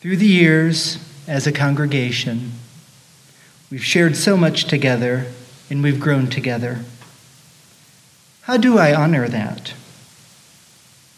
Through 0.00 0.16
the 0.16 0.26
years, 0.26 0.98
as 1.26 1.46
a 1.46 1.52
congregation, 1.52 2.52
We've 3.70 3.84
shared 3.84 4.16
so 4.16 4.36
much 4.36 4.64
together 4.64 5.26
and 5.68 5.82
we've 5.82 6.00
grown 6.00 6.28
together. 6.28 6.84
How 8.42 8.56
do 8.56 8.78
I 8.78 8.94
honor 8.94 9.28
that? 9.28 9.74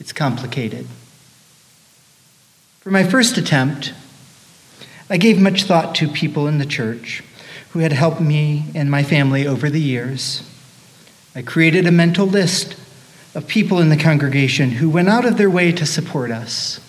It's 0.00 0.12
complicated. 0.12 0.88
For 2.80 2.90
my 2.90 3.04
first 3.04 3.38
attempt, 3.38 3.92
I 5.08 5.16
gave 5.16 5.40
much 5.40 5.64
thought 5.64 5.94
to 5.96 6.08
people 6.08 6.48
in 6.48 6.58
the 6.58 6.66
church 6.66 7.22
who 7.70 7.80
had 7.80 7.92
helped 7.92 8.20
me 8.20 8.64
and 8.74 8.90
my 8.90 9.04
family 9.04 9.46
over 9.46 9.70
the 9.70 9.80
years. 9.80 10.42
I 11.36 11.42
created 11.42 11.86
a 11.86 11.92
mental 11.92 12.26
list 12.26 12.74
of 13.34 13.46
people 13.46 13.80
in 13.80 13.88
the 13.88 13.96
congregation 13.96 14.70
who 14.70 14.90
went 14.90 15.08
out 15.08 15.24
of 15.24 15.36
their 15.36 15.50
way 15.50 15.72
to 15.72 15.86
support 15.86 16.30
us. 16.30 16.80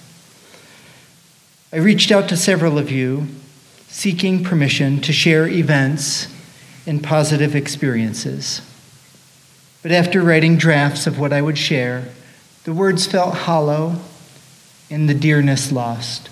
I 1.71 1.77
reached 1.77 2.11
out 2.11 2.27
to 2.29 2.37
several 2.37 2.77
of 2.77 2.91
you 2.91 3.27
seeking 3.87 4.43
permission 4.43 5.01
to 5.01 5.13
share 5.13 5.47
events 5.47 6.27
and 6.87 7.03
positive 7.03 7.55
experiences. 7.55 8.61
But 9.81 9.91
after 9.91 10.21
writing 10.21 10.57
drafts 10.57 11.07
of 11.07 11.19
what 11.19 11.33
I 11.33 11.41
would 11.41 11.57
share, 11.57 12.09
the 12.63 12.73
words 12.73 13.05
felt 13.05 13.35
hollow 13.35 13.97
and 14.89 15.09
the 15.09 15.13
dearness 15.13 15.71
lost. 15.71 16.29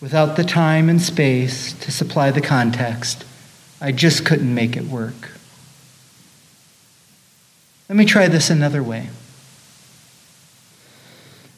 Without 0.00 0.36
the 0.36 0.44
time 0.44 0.88
and 0.88 1.02
space 1.02 1.72
to 1.72 1.90
supply 1.90 2.30
the 2.30 2.40
context, 2.40 3.24
I 3.80 3.92
just 3.92 4.24
couldn't 4.24 4.54
make 4.54 4.76
it 4.76 4.84
work. 4.84 5.37
Let 7.88 7.96
me 7.96 8.04
try 8.04 8.28
this 8.28 8.50
another 8.50 8.82
way. 8.82 9.08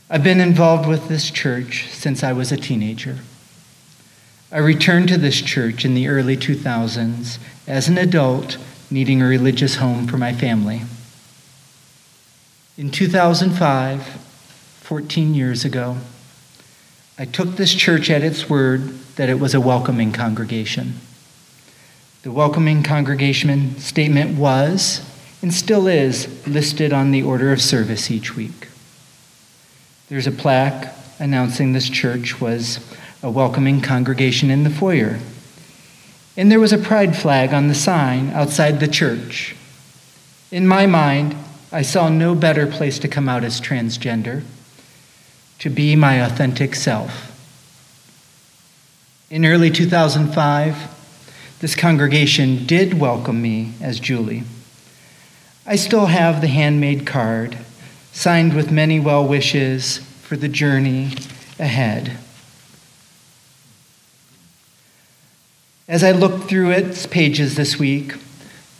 I've 0.08 0.22
been 0.22 0.40
involved 0.40 0.88
with 0.88 1.08
this 1.08 1.28
church 1.30 1.88
since 1.90 2.22
I 2.22 2.32
was 2.32 2.52
a 2.52 2.56
teenager. 2.56 3.18
I 4.52 4.58
returned 4.58 5.08
to 5.08 5.18
this 5.18 5.40
church 5.40 5.84
in 5.84 5.94
the 5.94 6.06
early 6.06 6.36
2000s 6.36 7.38
as 7.66 7.88
an 7.88 7.98
adult 7.98 8.58
needing 8.90 9.22
a 9.22 9.26
religious 9.26 9.76
home 9.76 10.06
for 10.06 10.18
my 10.18 10.32
family. 10.32 10.82
In 12.78 12.90
2005, 12.90 14.02
14 14.80 15.34
years 15.34 15.64
ago, 15.64 15.98
I 17.18 17.24
took 17.24 17.56
this 17.56 17.74
church 17.74 18.08
at 18.08 18.22
its 18.22 18.48
word 18.48 18.82
that 19.16 19.28
it 19.28 19.40
was 19.40 19.54
a 19.54 19.60
welcoming 19.60 20.12
congregation. 20.12 20.94
The 22.22 22.32
welcoming 22.32 22.82
congregation 22.82 23.78
statement 23.78 24.38
was, 24.38 25.04
and 25.42 25.52
still 25.52 25.86
is, 25.86 26.46
listed 26.46 26.92
on 26.92 27.10
the 27.10 27.22
order 27.22 27.52
of 27.52 27.62
service 27.62 28.10
each 28.10 28.36
week. 28.36 28.68
There's 30.08 30.26
a 30.26 30.32
plaque 30.32 30.94
announcing 31.18 31.72
this 31.72 31.88
church 31.88 32.40
was 32.40 32.80
a 33.22 33.30
welcoming 33.30 33.80
congregation 33.80 34.50
in 34.50 34.64
the 34.64 34.70
foyer. 34.70 35.18
And 36.36 36.50
there 36.50 36.60
was 36.60 36.72
a 36.72 36.78
pride 36.78 37.16
flag 37.16 37.52
on 37.52 37.68
the 37.68 37.74
sign 37.74 38.30
outside 38.30 38.80
the 38.80 38.88
church. 38.88 39.54
In 40.50 40.66
my 40.66 40.86
mind, 40.86 41.36
I 41.70 41.82
saw 41.82 42.08
no 42.08 42.34
better 42.34 42.66
place 42.66 42.98
to 43.00 43.08
come 43.08 43.28
out 43.28 43.44
as 43.44 43.60
transgender, 43.60 44.42
to 45.60 45.70
be 45.70 45.94
my 45.94 46.14
authentic 46.14 46.74
self. 46.74 47.28
In 49.30 49.44
early 49.44 49.70
2005, 49.70 51.58
this 51.60 51.76
congregation 51.76 52.66
did 52.66 52.94
welcome 52.94 53.40
me 53.40 53.74
as 53.80 54.00
Julie. 54.00 54.42
I 55.70 55.76
still 55.76 56.06
have 56.06 56.40
the 56.40 56.48
handmade 56.48 57.06
card, 57.06 57.56
signed 58.10 58.54
with 58.54 58.72
many 58.72 58.98
well 58.98 59.24
wishes 59.24 59.98
for 60.22 60.36
the 60.36 60.48
journey 60.48 61.12
ahead. 61.60 62.16
As 65.86 66.02
I 66.02 66.10
looked 66.10 66.48
through 66.48 66.72
its 66.72 67.06
pages 67.06 67.54
this 67.54 67.78
week, 67.78 68.14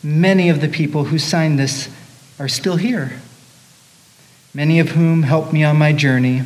many 0.03 0.49
of 0.49 0.61
the 0.61 0.67
people 0.67 1.05
who 1.05 1.19
signed 1.21 1.61
this 1.61 1.89
are 2.41 2.49
still 2.49 2.75
here, 2.75 3.21
many 4.53 4.81
of 4.81 4.89
whom 4.89 5.23
helped 5.23 5.53
me 5.53 5.63
on 5.63 5.79
my 5.79 5.93
journey, 5.93 6.43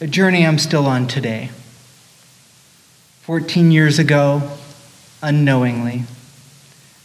a 0.00 0.06
journey 0.06 0.46
I'm 0.46 0.58
still 0.58 0.86
on 0.86 1.06
today. 1.06 1.50
14 3.20 3.70
years 3.70 3.98
ago, 3.98 4.50
unknowingly, 5.20 6.04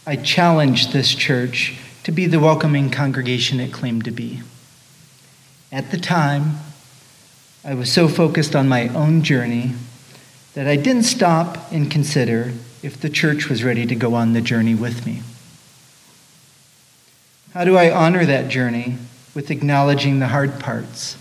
I 0.05 0.15
challenged 0.15 0.93
this 0.93 1.13
church 1.13 1.77
to 2.08 2.12
be 2.13 2.26
the 2.26 2.39
welcoming 2.39 2.89
congregation 2.89 3.60
it 3.60 3.74
claimed 3.74 4.06
to 4.06 4.12
be. 4.12 4.41
At 5.74 5.91
the 5.91 5.98
time, 5.98 6.56
I 7.65 7.74
was 7.74 7.91
so 7.91 8.08
focused 8.08 8.56
on 8.56 8.70
my 8.70 8.88
own 8.88 9.24
journey 9.24 9.74
that 10.54 10.67
I 10.67 10.78
didn't 10.78 11.04
stop 11.04 11.70
and 11.70 11.91
consider 11.91 12.54
if 12.82 12.98
the 12.98 13.10
church 13.10 13.50
was 13.50 13.62
ready 13.62 13.86
to 13.86 13.93
go 13.93 14.13
on 14.13 14.32
the 14.32 14.39
journey 14.39 14.74
with 14.74 15.06
me. 15.06 15.22
How 17.54 17.65
do 17.65 17.76
I 17.76 17.91
honor 17.91 18.26
that 18.26 18.48
journey 18.48 18.96
with 19.36 19.52
acknowledging 19.52 20.20
the 20.20 20.28
hard 20.28 20.62
parts? 20.62 21.17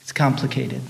It's 0.00 0.12
complicated. 0.12 0.82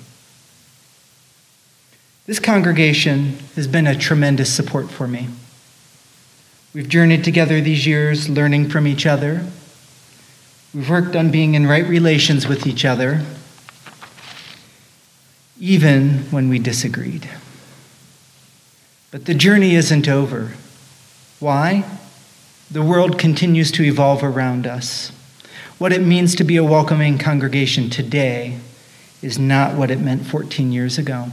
This 2.26 2.40
congregation 2.40 3.38
has 3.56 3.66
been 3.66 3.86
a 3.86 3.96
tremendous 3.96 4.52
support 4.52 4.90
for 4.90 5.08
me. 5.08 5.28
We've 6.74 6.88
journeyed 6.88 7.24
together 7.24 7.60
these 7.60 7.86
years, 7.86 8.28
learning 8.28 8.68
from 8.68 8.86
each 8.86 9.06
other. 9.06 9.46
We've 10.74 10.88
worked 10.88 11.16
on 11.16 11.30
being 11.30 11.54
in 11.54 11.66
right 11.66 11.86
relations 11.86 12.46
with 12.46 12.66
each 12.66 12.84
other 12.84 13.24
even 15.60 16.18
when 16.30 16.48
we 16.48 16.58
disagreed. 16.58 17.28
But 19.10 19.24
the 19.24 19.34
journey 19.34 19.74
isn't 19.74 20.08
over. 20.08 20.52
Why? 21.40 21.84
The 22.70 22.82
world 22.82 23.18
continues 23.18 23.72
to 23.72 23.82
evolve 23.82 24.22
around 24.22 24.66
us. 24.66 25.10
What 25.78 25.92
it 25.92 26.02
means 26.02 26.34
to 26.36 26.44
be 26.44 26.56
a 26.56 26.64
welcoming 26.64 27.18
congregation 27.18 27.88
today 27.88 28.58
is 29.22 29.38
not 29.38 29.76
what 29.76 29.90
it 29.90 30.00
meant 30.00 30.26
14 30.26 30.72
years 30.72 30.98
ago. 30.98 31.28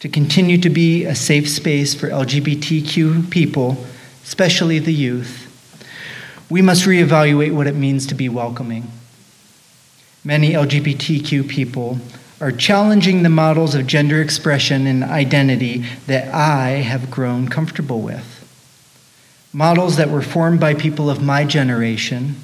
To 0.00 0.08
continue 0.08 0.58
to 0.58 0.70
be 0.70 1.04
a 1.04 1.14
safe 1.14 1.48
space 1.48 1.94
for 1.94 2.08
LGBTQ 2.08 3.30
people, 3.30 3.86
especially 4.30 4.78
the 4.78 4.94
youth, 4.94 5.48
we 6.48 6.62
must 6.62 6.84
reevaluate 6.84 7.52
what 7.52 7.66
it 7.66 7.74
means 7.74 8.06
to 8.06 8.14
be 8.14 8.28
welcoming. 8.28 8.88
Many 10.22 10.52
LGBTQ 10.52 11.48
people 11.48 11.98
are 12.40 12.52
challenging 12.52 13.24
the 13.24 13.28
models 13.28 13.74
of 13.74 13.88
gender 13.88 14.22
expression 14.22 14.86
and 14.86 15.02
identity 15.02 15.84
that 16.06 16.32
I 16.32 16.68
have 16.68 17.10
grown 17.10 17.48
comfortable 17.48 18.02
with. 18.02 18.36
Models 19.52 19.96
that 19.96 20.10
were 20.10 20.22
formed 20.22 20.60
by 20.60 20.74
people 20.74 21.10
of 21.10 21.20
my 21.20 21.44
generation, 21.44 22.36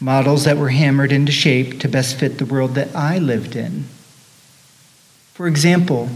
models 0.00 0.44
that 0.44 0.56
were 0.56 0.70
hammered 0.70 1.12
into 1.12 1.32
shape 1.32 1.80
to 1.80 1.88
best 1.88 2.18
fit 2.18 2.38
the 2.38 2.46
world 2.46 2.74
that 2.76 2.96
I 2.96 3.18
lived 3.18 3.56
in. 3.56 3.84
For 5.34 5.46
example, 5.46 6.08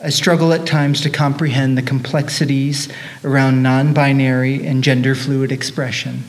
I 0.00 0.10
struggle 0.10 0.52
at 0.52 0.66
times 0.66 1.00
to 1.02 1.10
comprehend 1.10 1.76
the 1.78 1.82
complexities 1.82 2.88
around 3.24 3.62
non 3.62 3.94
binary 3.94 4.66
and 4.66 4.84
gender 4.84 5.14
fluid 5.14 5.50
expression. 5.50 6.24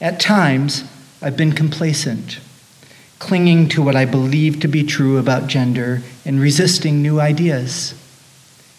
At 0.00 0.20
times, 0.20 0.84
I've 1.20 1.36
been 1.36 1.52
complacent 1.52 2.38
clinging 3.18 3.68
to 3.70 3.82
what 3.82 3.96
I 3.96 4.04
believe 4.04 4.60
to 4.60 4.68
be 4.68 4.84
true 4.84 5.18
about 5.18 5.46
gender 5.46 6.02
and 6.24 6.40
resisting 6.40 7.00
new 7.00 7.20
ideas. 7.20 7.94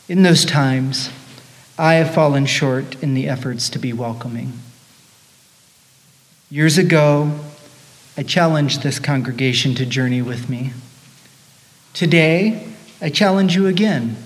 In 0.07 0.23
those 0.23 0.45
times, 0.45 1.09
I 1.77 1.95
have 1.95 2.13
fallen 2.13 2.45
short 2.45 3.01
in 3.01 3.13
the 3.13 3.27
efforts 3.27 3.69
to 3.69 3.79
be 3.79 3.93
welcoming. 3.93 4.53
Years 6.49 6.77
ago, 6.77 7.39
I 8.15 8.23
challenged 8.23 8.83
this 8.83 8.99
congregation 8.99 9.75
to 9.75 9.85
journey 9.85 10.21
with 10.21 10.49
me. 10.49 10.73
Today, 11.93 12.73
I 13.01 13.09
challenge 13.09 13.55
you 13.55 13.67
again. 13.67 14.17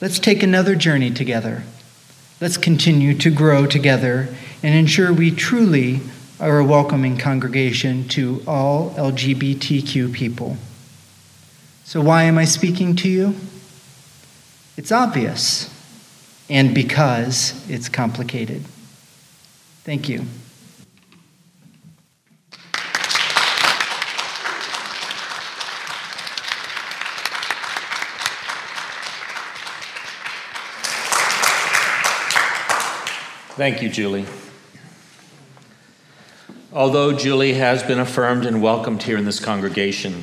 Let's 0.00 0.18
take 0.18 0.42
another 0.42 0.74
journey 0.74 1.10
together. 1.10 1.62
Let's 2.40 2.56
continue 2.56 3.14
to 3.18 3.30
grow 3.30 3.66
together 3.66 4.28
and 4.62 4.74
ensure 4.74 5.12
we 5.12 5.30
truly 5.30 6.00
are 6.38 6.58
a 6.58 6.64
welcoming 6.64 7.18
congregation 7.18 8.08
to 8.08 8.42
all 8.46 8.90
LGBTQ 8.92 10.12
people. 10.12 10.56
So, 11.84 12.00
why 12.00 12.22
am 12.24 12.38
I 12.38 12.44
speaking 12.44 12.96
to 12.96 13.08
you? 13.08 13.34
It's 14.76 14.92
obvious, 14.92 15.68
and 16.48 16.74
because 16.74 17.68
it's 17.68 17.88
complicated. 17.88 18.64
Thank 19.84 20.08
you. 20.08 20.24
Thank 33.60 33.82
you, 33.82 33.90
Julie. 33.90 34.24
Although 36.72 37.12
Julie 37.12 37.52
has 37.52 37.82
been 37.82 37.98
affirmed 37.98 38.46
and 38.46 38.62
welcomed 38.62 39.02
here 39.02 39.18
in 39.18 39.26
this 39.26 39.38
congregation, 39.38 40.22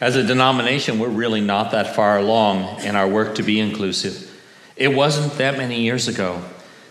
as 0.00 0.14
a 0.14 0.22
denomination, 0.22 1.00
we're 1.00 1.08
really 1.08 1.40
not 1.40 1.72
that 1.72 1.96
far 1.96 2.16
along 2.18 2.80
in 2.82 2.94
our 2.94 3.08
work 3.08 3.34
to 3.34 3.42
be 3.42 3.58
inclusive. 3.58 4.40
It 4.76 4.94
wasn't 4.94 5.32
that 5.32 5.58
many 5.58 5.80
years 5.80 6.06
ago 6.06 6.44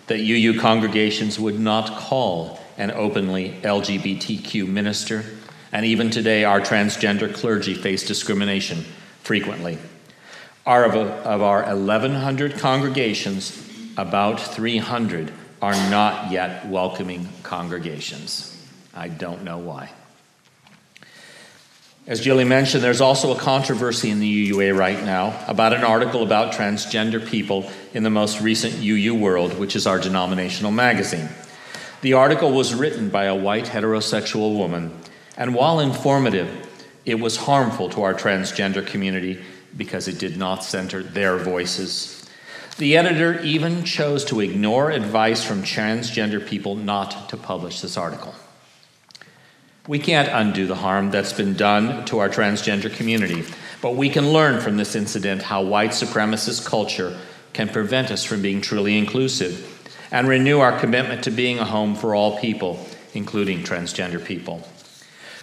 that 0.07 0.19
UU 0.19 0.59
congregations 0.59 1.39
would 1.39 1.57
not 1.57 1.97
call 1.97 2.59
an 2.77 2.91
openly 2.91 3.57
LGBTQ 3.61 4.67
minister, 4.67 5.23
and 5.71 5.85
even 5.85 6.09
today, 6.09 6.43
our 6.43 6.59
transgender 6.59 7.33
clergy 7.33 7.73
face 7.73 8.05
discrimination 8.05 8.83
frequently. 9.23 9.77
Our, 10.65 10.83
of 10.83 11.41
our 11.41 11.63
1,100 11.73 12.57
congregations, 12.57 13.65
about 13.95 14.41
300 14.41 15.31
are 15.61 15.73
not 15.89 16.31
yet 16.31 16.67
welcoming 16.67 17.27
congregations. 17.43 18.55
I 18.93 19.07
don't 19.07 19.43
know 19.43 19.57
why. 19.57 19.91
As 22.07 22.21
Julie 22.21 22.43
mentioned, 22.43 22.83
there's 22.83 23.01
also 23.01 23.35
a 23.35 23.39
controversy 23.39 24.09
in 24.09 24.19
the 24.19 24.49
UUA 24.49 24.75
right 24.75 25.03
now 25.03 25.39
about 25.47 25.73
an 25.73 25.83
article 25.83 26.23
about 26.23 26.53
transgender 26.53 27.23
people 27.23 27.69
in 27.93 28.01
the 28.01 28.09
most 28.09 28.41
recent 28.41 28.75
UU 28.75 29.13
World, 29.13 29.59
which 29.59 29.75
is 29.75 29.85
our 29.85 29.99
denominational 29.99 30.71
magazine. 30.71 31.29
The 32.01 32.13
article 32.13 32.51
was 32.51 32.73
written 32.73 33.09
by 33.09 33.25
a 33.25 33.35
white 33.35 33.65
heterosexual 33.65 34.57
woman, 34.57 34.97
and 35.37 35.53
while 35.53 35.79
informative, 35.79 36.49
it 37.05 37.19
was 37.19 37.37
harmful 37.37 37.89
to 37.89 38.01
our 38.01 38.15
transgender 38.15 38.85
community 38.85 39.43
because 39.77 40.07
it 40.07 40.17
did 40.17 40.35
not 40.35 40.63
center 40.63 41.03
their 41.03 41.37
voices. 41.37 42.18
The 42.77 42.95
editor 42.95 43.41
even 43.41 43.83
chose 43.83 44.23
to 44.25 44.39
ignore 44.39 44.91
advice 44.91 45.43
from 45.43 45.63
transgender 45.63 46.45
people 46.45 46.75
not 46.75 47.29
to 47.29 47.37
publish 47.37 47.81
this 47.81 47.97
article. 47.97 48.33
We 49.87 49.99
can't 49.99 50.29
undo 50.29 50.67
the 50.67 50.75
harm 50.75 51.09
that's 51.11 51.33
been 51.33 51.55
done 51.55 52.05
to 52.05 52.19
our 52.19 52.29
transgender 52.29 52.93
community, 52.93 53.43
but 53.81 53.95
we 53.95 54.09
can 54.09 54.31
learn 54.31 54.61
from 54.61 54.77
this 54.77 54.95
incident 54.95 55.41
how 55.41 55.63
white 55.63 55.91
supremacist 55.91 56.65
culture 56.65 57.17
can 57.53 57.69
prevent 57.69 58.11
us 58.11 58.23
from 58.23 58.41
being 58.41 58.61
truly 58.61 58.97
inclusive 58.97 59.75
and 60.11 60.27
renew 60.27 60.59
our 60.59 60.79
commitment 60.79 61.23
to 61.23 61.31
being 61.31 61.59
a 61.59 61.65
home 61.65 61.95
for 61.95 62.15
all 62.15 62.37
people, 62.37 62.85
including 63.13 63.63
transgender 63.63 64.23
people. 64.23 64.67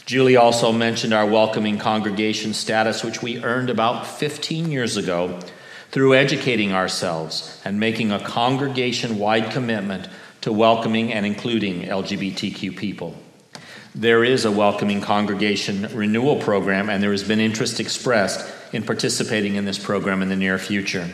Julie 0.04 0.36
also 0.36 0.70
mentioned 0.70 1.12
our 1.12 1.26
welcoming 1.26 1.78
congregation 1.78 2.54
status, 2.54 3.02
which 3.02 3.22
we 3.22 3.42
earned 3.42 3.68
about 3.68 4.06
15 4.06 4.70
years 4.70 4.96
ago 4.96 5.40
through 5.96 6.12
educating 6.12 6.74
ourselves 6.74 7.58
and 7.64 7.80
making 7.80 8.12
a 8.12 8.18
congregation 8.18 9.18
wide 9.18 9.50
commitment 9.50 10.06
to 10.42 10.52
welcoming 10.52 11.10
and 11.10 11.24
including 11.24 11.84
LGBTQ 11.84 12.76
people. 12.76 13.16
There 13.94 14.22
is 14.22 14.44
a 14.44 14.52
welcoming 14.52 15.00
congregation 15.00 15.88
renewal 15.96 16.36
program, 16.36 16.90
and 16.90 17.02
there 17.02 17.12
has 17.12 17.24
been 17.24 17.40
interest 17.40 17.80
expressed 17.80 18.46
in 18.74 18.82
participating 18.82 19.54
in 19.54 19.64
this 19.64 19.78
program 19.78 20.20
in 20.20 20.28
the 20.28 20.36
near 20.36 20.58
future. 20.58 21.08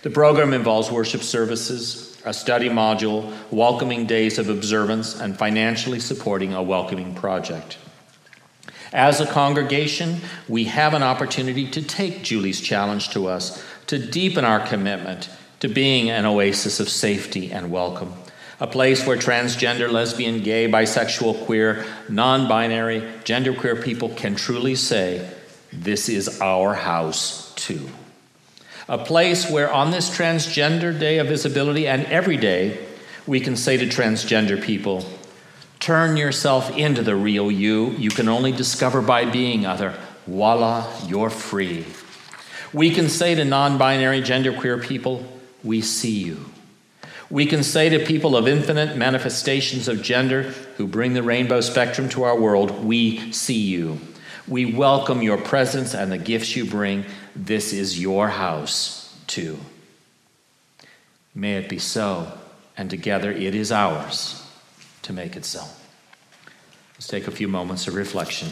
The 0.00 0.08
program 0.08 0.54
involves 0.54 0.90
worship 0.90 1.20
services, 1.20 2.18
a 2.24 2.32
study 2.32 2.70
module, 2.70 3.30
welcoming 3.50 4.06
days 4.06 4.38
of 4.38 4.48
observance, 4.48 5.20
and 5.20 5.36
financially 5.36 6.00
supporting 6.00 6.54
a 6.54 6.62
welcoming 6.62 7.14
project. 7.14 7.76
As 8.92 9.20
a 9.20 9.26
congregation, 9.26 10.22
we 10.48 10.64
have 10.64 10.94
an 10.94 11.02
opportunity 11.02 11.70
to 11.72 11.82
take 11.82 12.22
Julie's 12.22 12.62
challenge 12.62 13.10
to 13.10 13.26
us 13.26 13.62
to 13.88 13.98
deepen 13.98 14.44
our 14.44 14.60
commitment 14.60 15.28
to 15.60 15.68
being 15.68 16.08
an 16.08 16.24
oasis 16.24 16.80
of 16.80 16.88
safety 16.88 17.52
and 17.52 17.70
welcome 17.70 18.14
a 18.60 18.66
place 18.66 19.06
where 19.06 19.16
transgender, 19.16 19.90
lesbian, 19.90 20.42
gay, 20.42 20.68
bisexual, 20.68 21.44
queer, 21.44 21.84
non 22.08 22.48
binary, 22.48 23.00
genderqueer 23.24 23.82
people 23.82 24.08
can 24.08 24.34
truly 24.34 24.74
say, 24.74 25.30
This 25.72 26.08
is 26.08 26.40
our 26.40 26.74
house 26.74 27.54
too. 27.54 27.88
A 28.88 28.98
place 28.98 29.48
where 29.48 29.72
on 29.72 29.90
this 29.90 30.10
transgender 30.10 30.98
day 30.98 31.18
of 31.18 31.28
visibility 31.28 31.86
and 31.86 32.04
every 32.06 32.36
day, 32.36 32.84
we 33.26 33.38
can 33.38 33.54
say 33.54 33.76
to 33.76 33.86
transgender 33.86 34.60
people, 34.60 35.04
Turn 35.78 36.16
yourself 36.16 36.76
into 36.76 37.02
the 37.02 37.14
real 37.14 37.52
you 37.52 37.90
you 37.92 38.10
can 38.10 38.28
only 38.28 38.50
discover 38.50 39.00
by 39.00 39.24
being 39.24 39.66
other. 39.66 39.94
Voila, 40.26 40.84
you're 41.06 41.30
free. 41.30 41.86
We 42.72 42.90
can 42.90 43.08
say 43.08 43.34
to 43.34 43.44
non 43.44 43.78
binary, 43.78 44.22
genderqueer 44.22 44.82
people, 44.82 45.24
We 45.64 45.80
see 45.80 46.18
you. 46.18 46.44
We 47.30 47.46
can 47.46 47.62
say 47.62 47.90
to 47.90 48.04
people 48.04 48.36
of 48.36 48.48
infinite 48.48 48.96
manifestations 48.96 49.86
of 49.88 50.02
gender 50.02 50.42
who 50.76 50.86
bring 50.86 51.12
the 51.12 51.22
rainbow 51.22 51.60
spectrum 51.60 52.08
to 52.10 52.24
our 52.24 52.38
world, 52.38 52.84
We 52.84 53.32
see 53.32 53.60
you. 53.60 54.00
We 54.46 54.72
welcome 54.72 55.20
your 55.20 55.36
presence 55.36 55.94
and 55.94 56.10
the 56.10 56.18
gifts 56.18 56.56
you 56.56 56.64
bring. 56.64 57.04
This 57.36 57.72
is 57.72 58.00
your 58.00 58.28
house, 58.28 59.14
too. 59.26 59.58
May 61.34 61.56
it 61.56 61.68
be 61.68 61.78
so, 61.78 62.32
and 62.76 62.88
together 62.88 63.30
it 63.30 63.54
is 63.54 63.70
ours 63.70 64.42
to 65.02 65.12
make 65.12 65.36
it 65.36 65.44
so. 65.44 65.64
Let's 66.94 67.06
take 67.06 67.28
a 67.28 67.30
few 67.30 67.46
moments 67.46 67.86
of 67.86 67.94
reflection. 67.94 68.48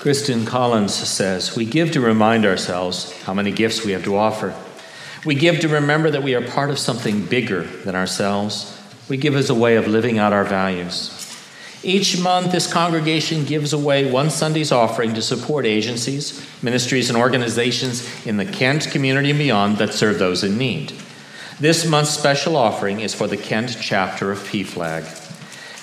Kristen 0.00 0.46
Collins 0.46 0.94
says, 0.94 1.54
We 1.54 1.66
give 1.66 1.92
to 1.92 2.00
remind 2.00 2.46
ourselves 2.46 3.12
how 3.24 3.34
many 3.34 3.52
gifts 3.52 3.84
we 3.84 3.92
have 3.92 4.04
to 4.04 4.16
offer. 4.16 4.54
We 5.26 5.34
give 5.34 5.60
to 5.60 5.68
remember 5.68 6.10
that 6.10 6.22
we 6.22 6.34
are 6.34 6.40
part 6.40 6.70
of 6.70 6.78
something 6.78 7.26
bigger 7.26 7.64
than 7.64 7.94
ourselves. 7.94 8.80
We 9.10 9.18
give 9.18 9.36
as 9.36 9.50
a 9.50 9.54
way 9.54 9.76
of 9.76 9.86
living 9.86 10.18
out 10.18 10.32
our 10.32 10.44
values. 10.44 11.14
Each 11.82 12.18
month, 12.18 12.50
this 12.50 12.72
congregation 12.72 13.44
gives 13.44 13.74
away 13.74 14.10
one 14.10 14.30
Sunday's 14.30 14.72
offering 14.72 15.12
to 15.14 15.22
support 15.22 15.66
agencies, 15.66 16.48
ministries, 16.62 17.10
and 17.10 17.18
organizations 17.18 18.26
in 18.26 18.38
the 18.38 18.46
Kent 18.46 18.90
community 18.90 19.28
and 19.28 19.38
beyond 19.38 19.76
that 19.78 19.92
serve 19.92 20.18
those 20.18 20.42
in 20.42 20.56
need. 20.56 20.94
This 21.58 21.86
month's 21.86 22.12
special 22.12 22.56
offering 22.56 23.00
is 23.00 23.14
for 23.14 23.26
the 23.26 23.36
Kent 23.36 23.76
chapter 23.82 24.32
of 24.32 24.38
PFLAG. 24.38 25.19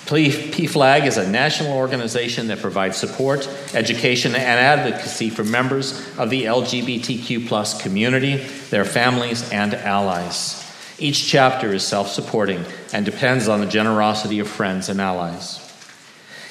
PFLAG 0.08 1.06
is 1.06 1.18
a 1.18 1.28
national 1.28 1.72
organization 1.72 2.46
that 2.46 2.60
provides 2.60 2.96
support, 2.96 3.46
education, 3.74 4.34
and 4.34 4.42
advocacy 4.42 5.28
for 5.28 5.44
members 5.44 5.92
of 6.16 6.30
the 6.30 6.44
LGBTQ 6.44 7.80
community, 7.82 8.36
their 8.70 8.86
families, 8.86 9.50
and 9.50 9.74
allies. 9.74 10.64
Each 10.98 11.28
chapter 11.28 11.74
is 11.74 11.86
self 11.86 12.08
supporting 12.08 12.64
and 12.94 13.04
depends 13.04 13.48
on 13.48 13.60
the 13.60 13.66
generosity 13.66 14.38
of 14.38 14.48
friends 14.48 14.88
and 14.88 14.98
allies. 14.98 15.64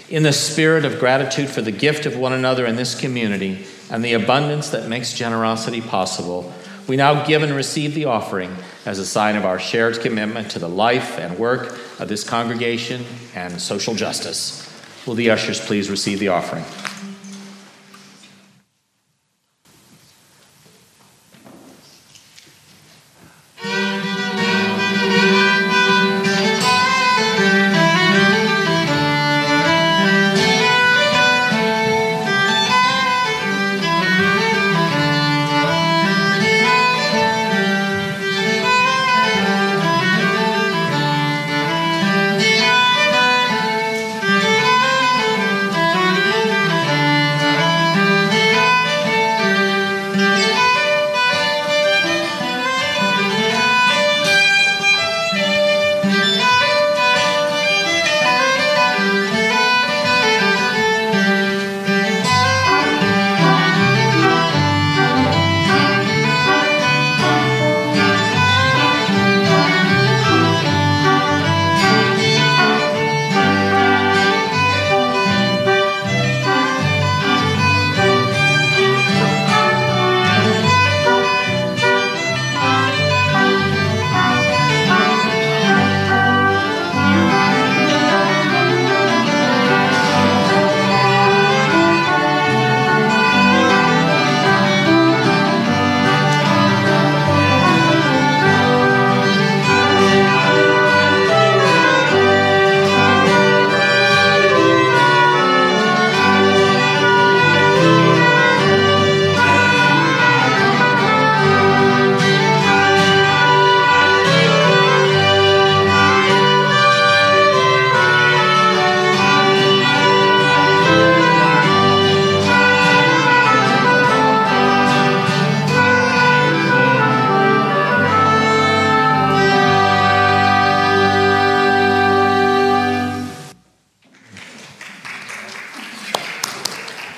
In 0.08 0.22
the 0.22 0.34
spirit 0.34 0.86
of 0.86 1.00
gratitude 1.00 1.50
for 1.50 1.62
the 1.62 1.72
gift 1.72 2.06
of 2.06 2.16
one 2.16 2.34
another 2.34 2.66
in 2.68 2.76
this 2.76 3.00
community 3.00 3.66
and 3.90 4.06
the 4.06 4.14
abundance 4.14 4.70
that 4.70 4.88
makes 4.88 5.14
generosity 5.14 5.82
possible, 5.82 6.54
we 6.88 6.96
now 6.96 7.26
give 7.26 7.42
and 7.42 7.54
receive 7.54 7.96
the 7.96 8.06
offering 8.06 8.56
as 8.86 9.00
a 9.00 9.06
sign 9.06 9.36
of 9.36 9.46
our 9.46 9.60
shared 9.60 10.00
commitment 10.00 10.52
to 10.52 10.60
the 10.60 10.70
life 10.70 11.18
and 11.18 11.40
work 11.40 11.78
of 12.00 12.08
this 12.10 12.24
congregation 12.24 13.06
and 13.36 13.62
social 13.62 13.96
justice. 13.96 14.64
Will 15.06 15.16
the 15.16 15.30
ushers 15.30 15.60
please 15.60 15.90
receive 15.90 16.20
the 16.20 16.28
offering? 16.30 16.64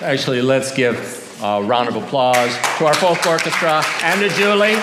Actually, 0.09 0.41
let's 0.41 0.71
give 0.71 0.97
a 1.43 1.61
round 1.61 1.87
of 1.87 1.95
applause 1.95 2.51
to 2.79 2.85
our 2.87 2.95
folk 2.95 3.23
orchestra 3.27 3.83
and 4.01 4.19
to 4.19 4.29
Julie. 4.29 4.73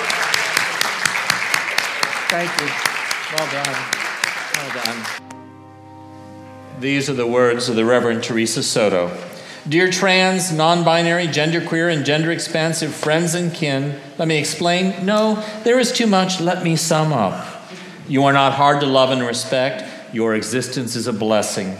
Thank 2.30 2.48
you. 2.60 2.68
Well 3.36 3.50
done. 3.50 3.74
Well 4.54 4.84
done. 4.84 5.04
These 6.78 7.10
are 7.10 7.14
the 7.14 7.26
words 7.26 7.68
of 7.68 7.74
the 7.74 7.84
Reverend 7.84 8.22
Theresa 8.22 8.62
Soto. 8.62 9.10
Dear 9.68 9.90
trans, 9.90 10.52
non 10.52 10.84
binary, 10.84 11.26
genderqueer, 11.26 11.92
and 11.92 12.06
gender 12.06 12.30
expansive 12.30 12.94
friends 12.94 13.34
and 13.34 13.52
kin, 13.52 13.98
let 14.18 14.28
me 14.28 14.38
explain. 14.38 15.04
No, 15.04 15.44
there 15.64 15.80
is 15.80 15.90
too 15.90 16.06
much. 16.06 16.40
Let 16.40 16.62
me 16.62 16.76
sum 16.76 17.12
up. 17.12 17.68
You 18.06 18.22
are 18.26 18.32
not 18.32 18.52
hard 18.52 18.78
to 18.78 18.86
love 18.86 19.10
and 19.10 19.22
respect. 19.22 20.14
Your 20.14 20.36
existence 20.36 20.94
is 20.94 21.08
a 21.08 21.12
blessing. 21.12 21.76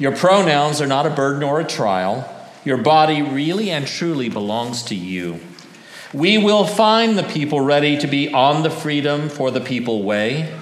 Your 0.00 0.16
pronouns 0.16 0.80
are 0.80 0.88
not 0.88 1.06
a 1.06 1.10
burden 1.10 1.44
or 1.44 1.60
a 1.60 1.64
trial. 1.64 2.34
Your 2.64 2.76
body 2.76 3.22
really 3.22 3.70
and 3.70 3.86
truly 3.86 4.28
belongs 4.28 4.82
to 4.84 4.94
you. 4.94 5.40
We 6.12 6.38
will 6.38 6.64
find 6.64 7.18
the 7.18 7.22
people 7.22 7.60
ready 7.60 7.98
to 7.98 8.06
be 8.06 8.32
on 8.32 8.62
the 8.62 8.70
freedom 8.70 9.28
for 9.28 9.50
the 9.50 9.60
people 9.60 10.02
way. 10.02 10.58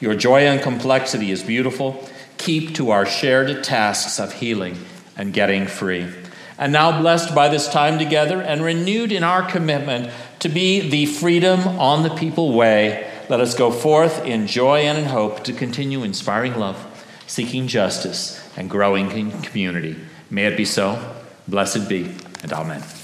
Your 0.00 0.14
joy 0.14 0.46
and 0.46 0.62
complexity 0.62 1.30
is 1.30 1.42
beautiful. 1.42 2.08
Keep 2.38 2.74
to 2.76 2.90
our 2.90 3.06
shared 3.06 3.62
tasks 3.62 4.18
of 4.18 4.34
healing 4.34 4.78
and 5.16 5.32
getting 5.32 5.66
free. 5.66 6.06
And 6.58 6.72
now, 6.72 7.00
blessed 7.00 7.34
by 7.34 7.48
this 7.48 7.68
time 7.68 7.98
together 7.98 8.40
and 8.40 8.62
renewed 8.62 9.12
in 9.12 9.22
our 9.22 9.42
commitment 9.42 10.10
to 10.38 10.48
be 10.48 10.88
the 10.88 11.06
freedom 11.06 11.60
on 11.78 12.02
the 12.02 12.14
people 12.14 12.54
way, 12.54 13.10
let 13.28 13.40
us 13.40 13.54
go 13.54 13.70
forth 13.70 14.24
in 14.24 14.46
joy 14.46 14.80
and 14.80 14.96
in 14.96 15.04
hope 15.06 15.44
to 15.44 15.52
continue 15.52 16.02
inspiring 16.02 16.58
love, 16.58 17.06
seeking 17.26 17.66
justice, 17.66 18.42
and 18.56 18.70
growing 18.70 19.10
in 19.10 19.42
community. 19.42 19.96
May 20.30 20.46
it 20.46 20.56
be 20.56 20.64
so. 20.64 21.15
Blessed 21.48 21.88
be, 21.88 22.12
and 22.42 22.52
Amen. 22.52 22.95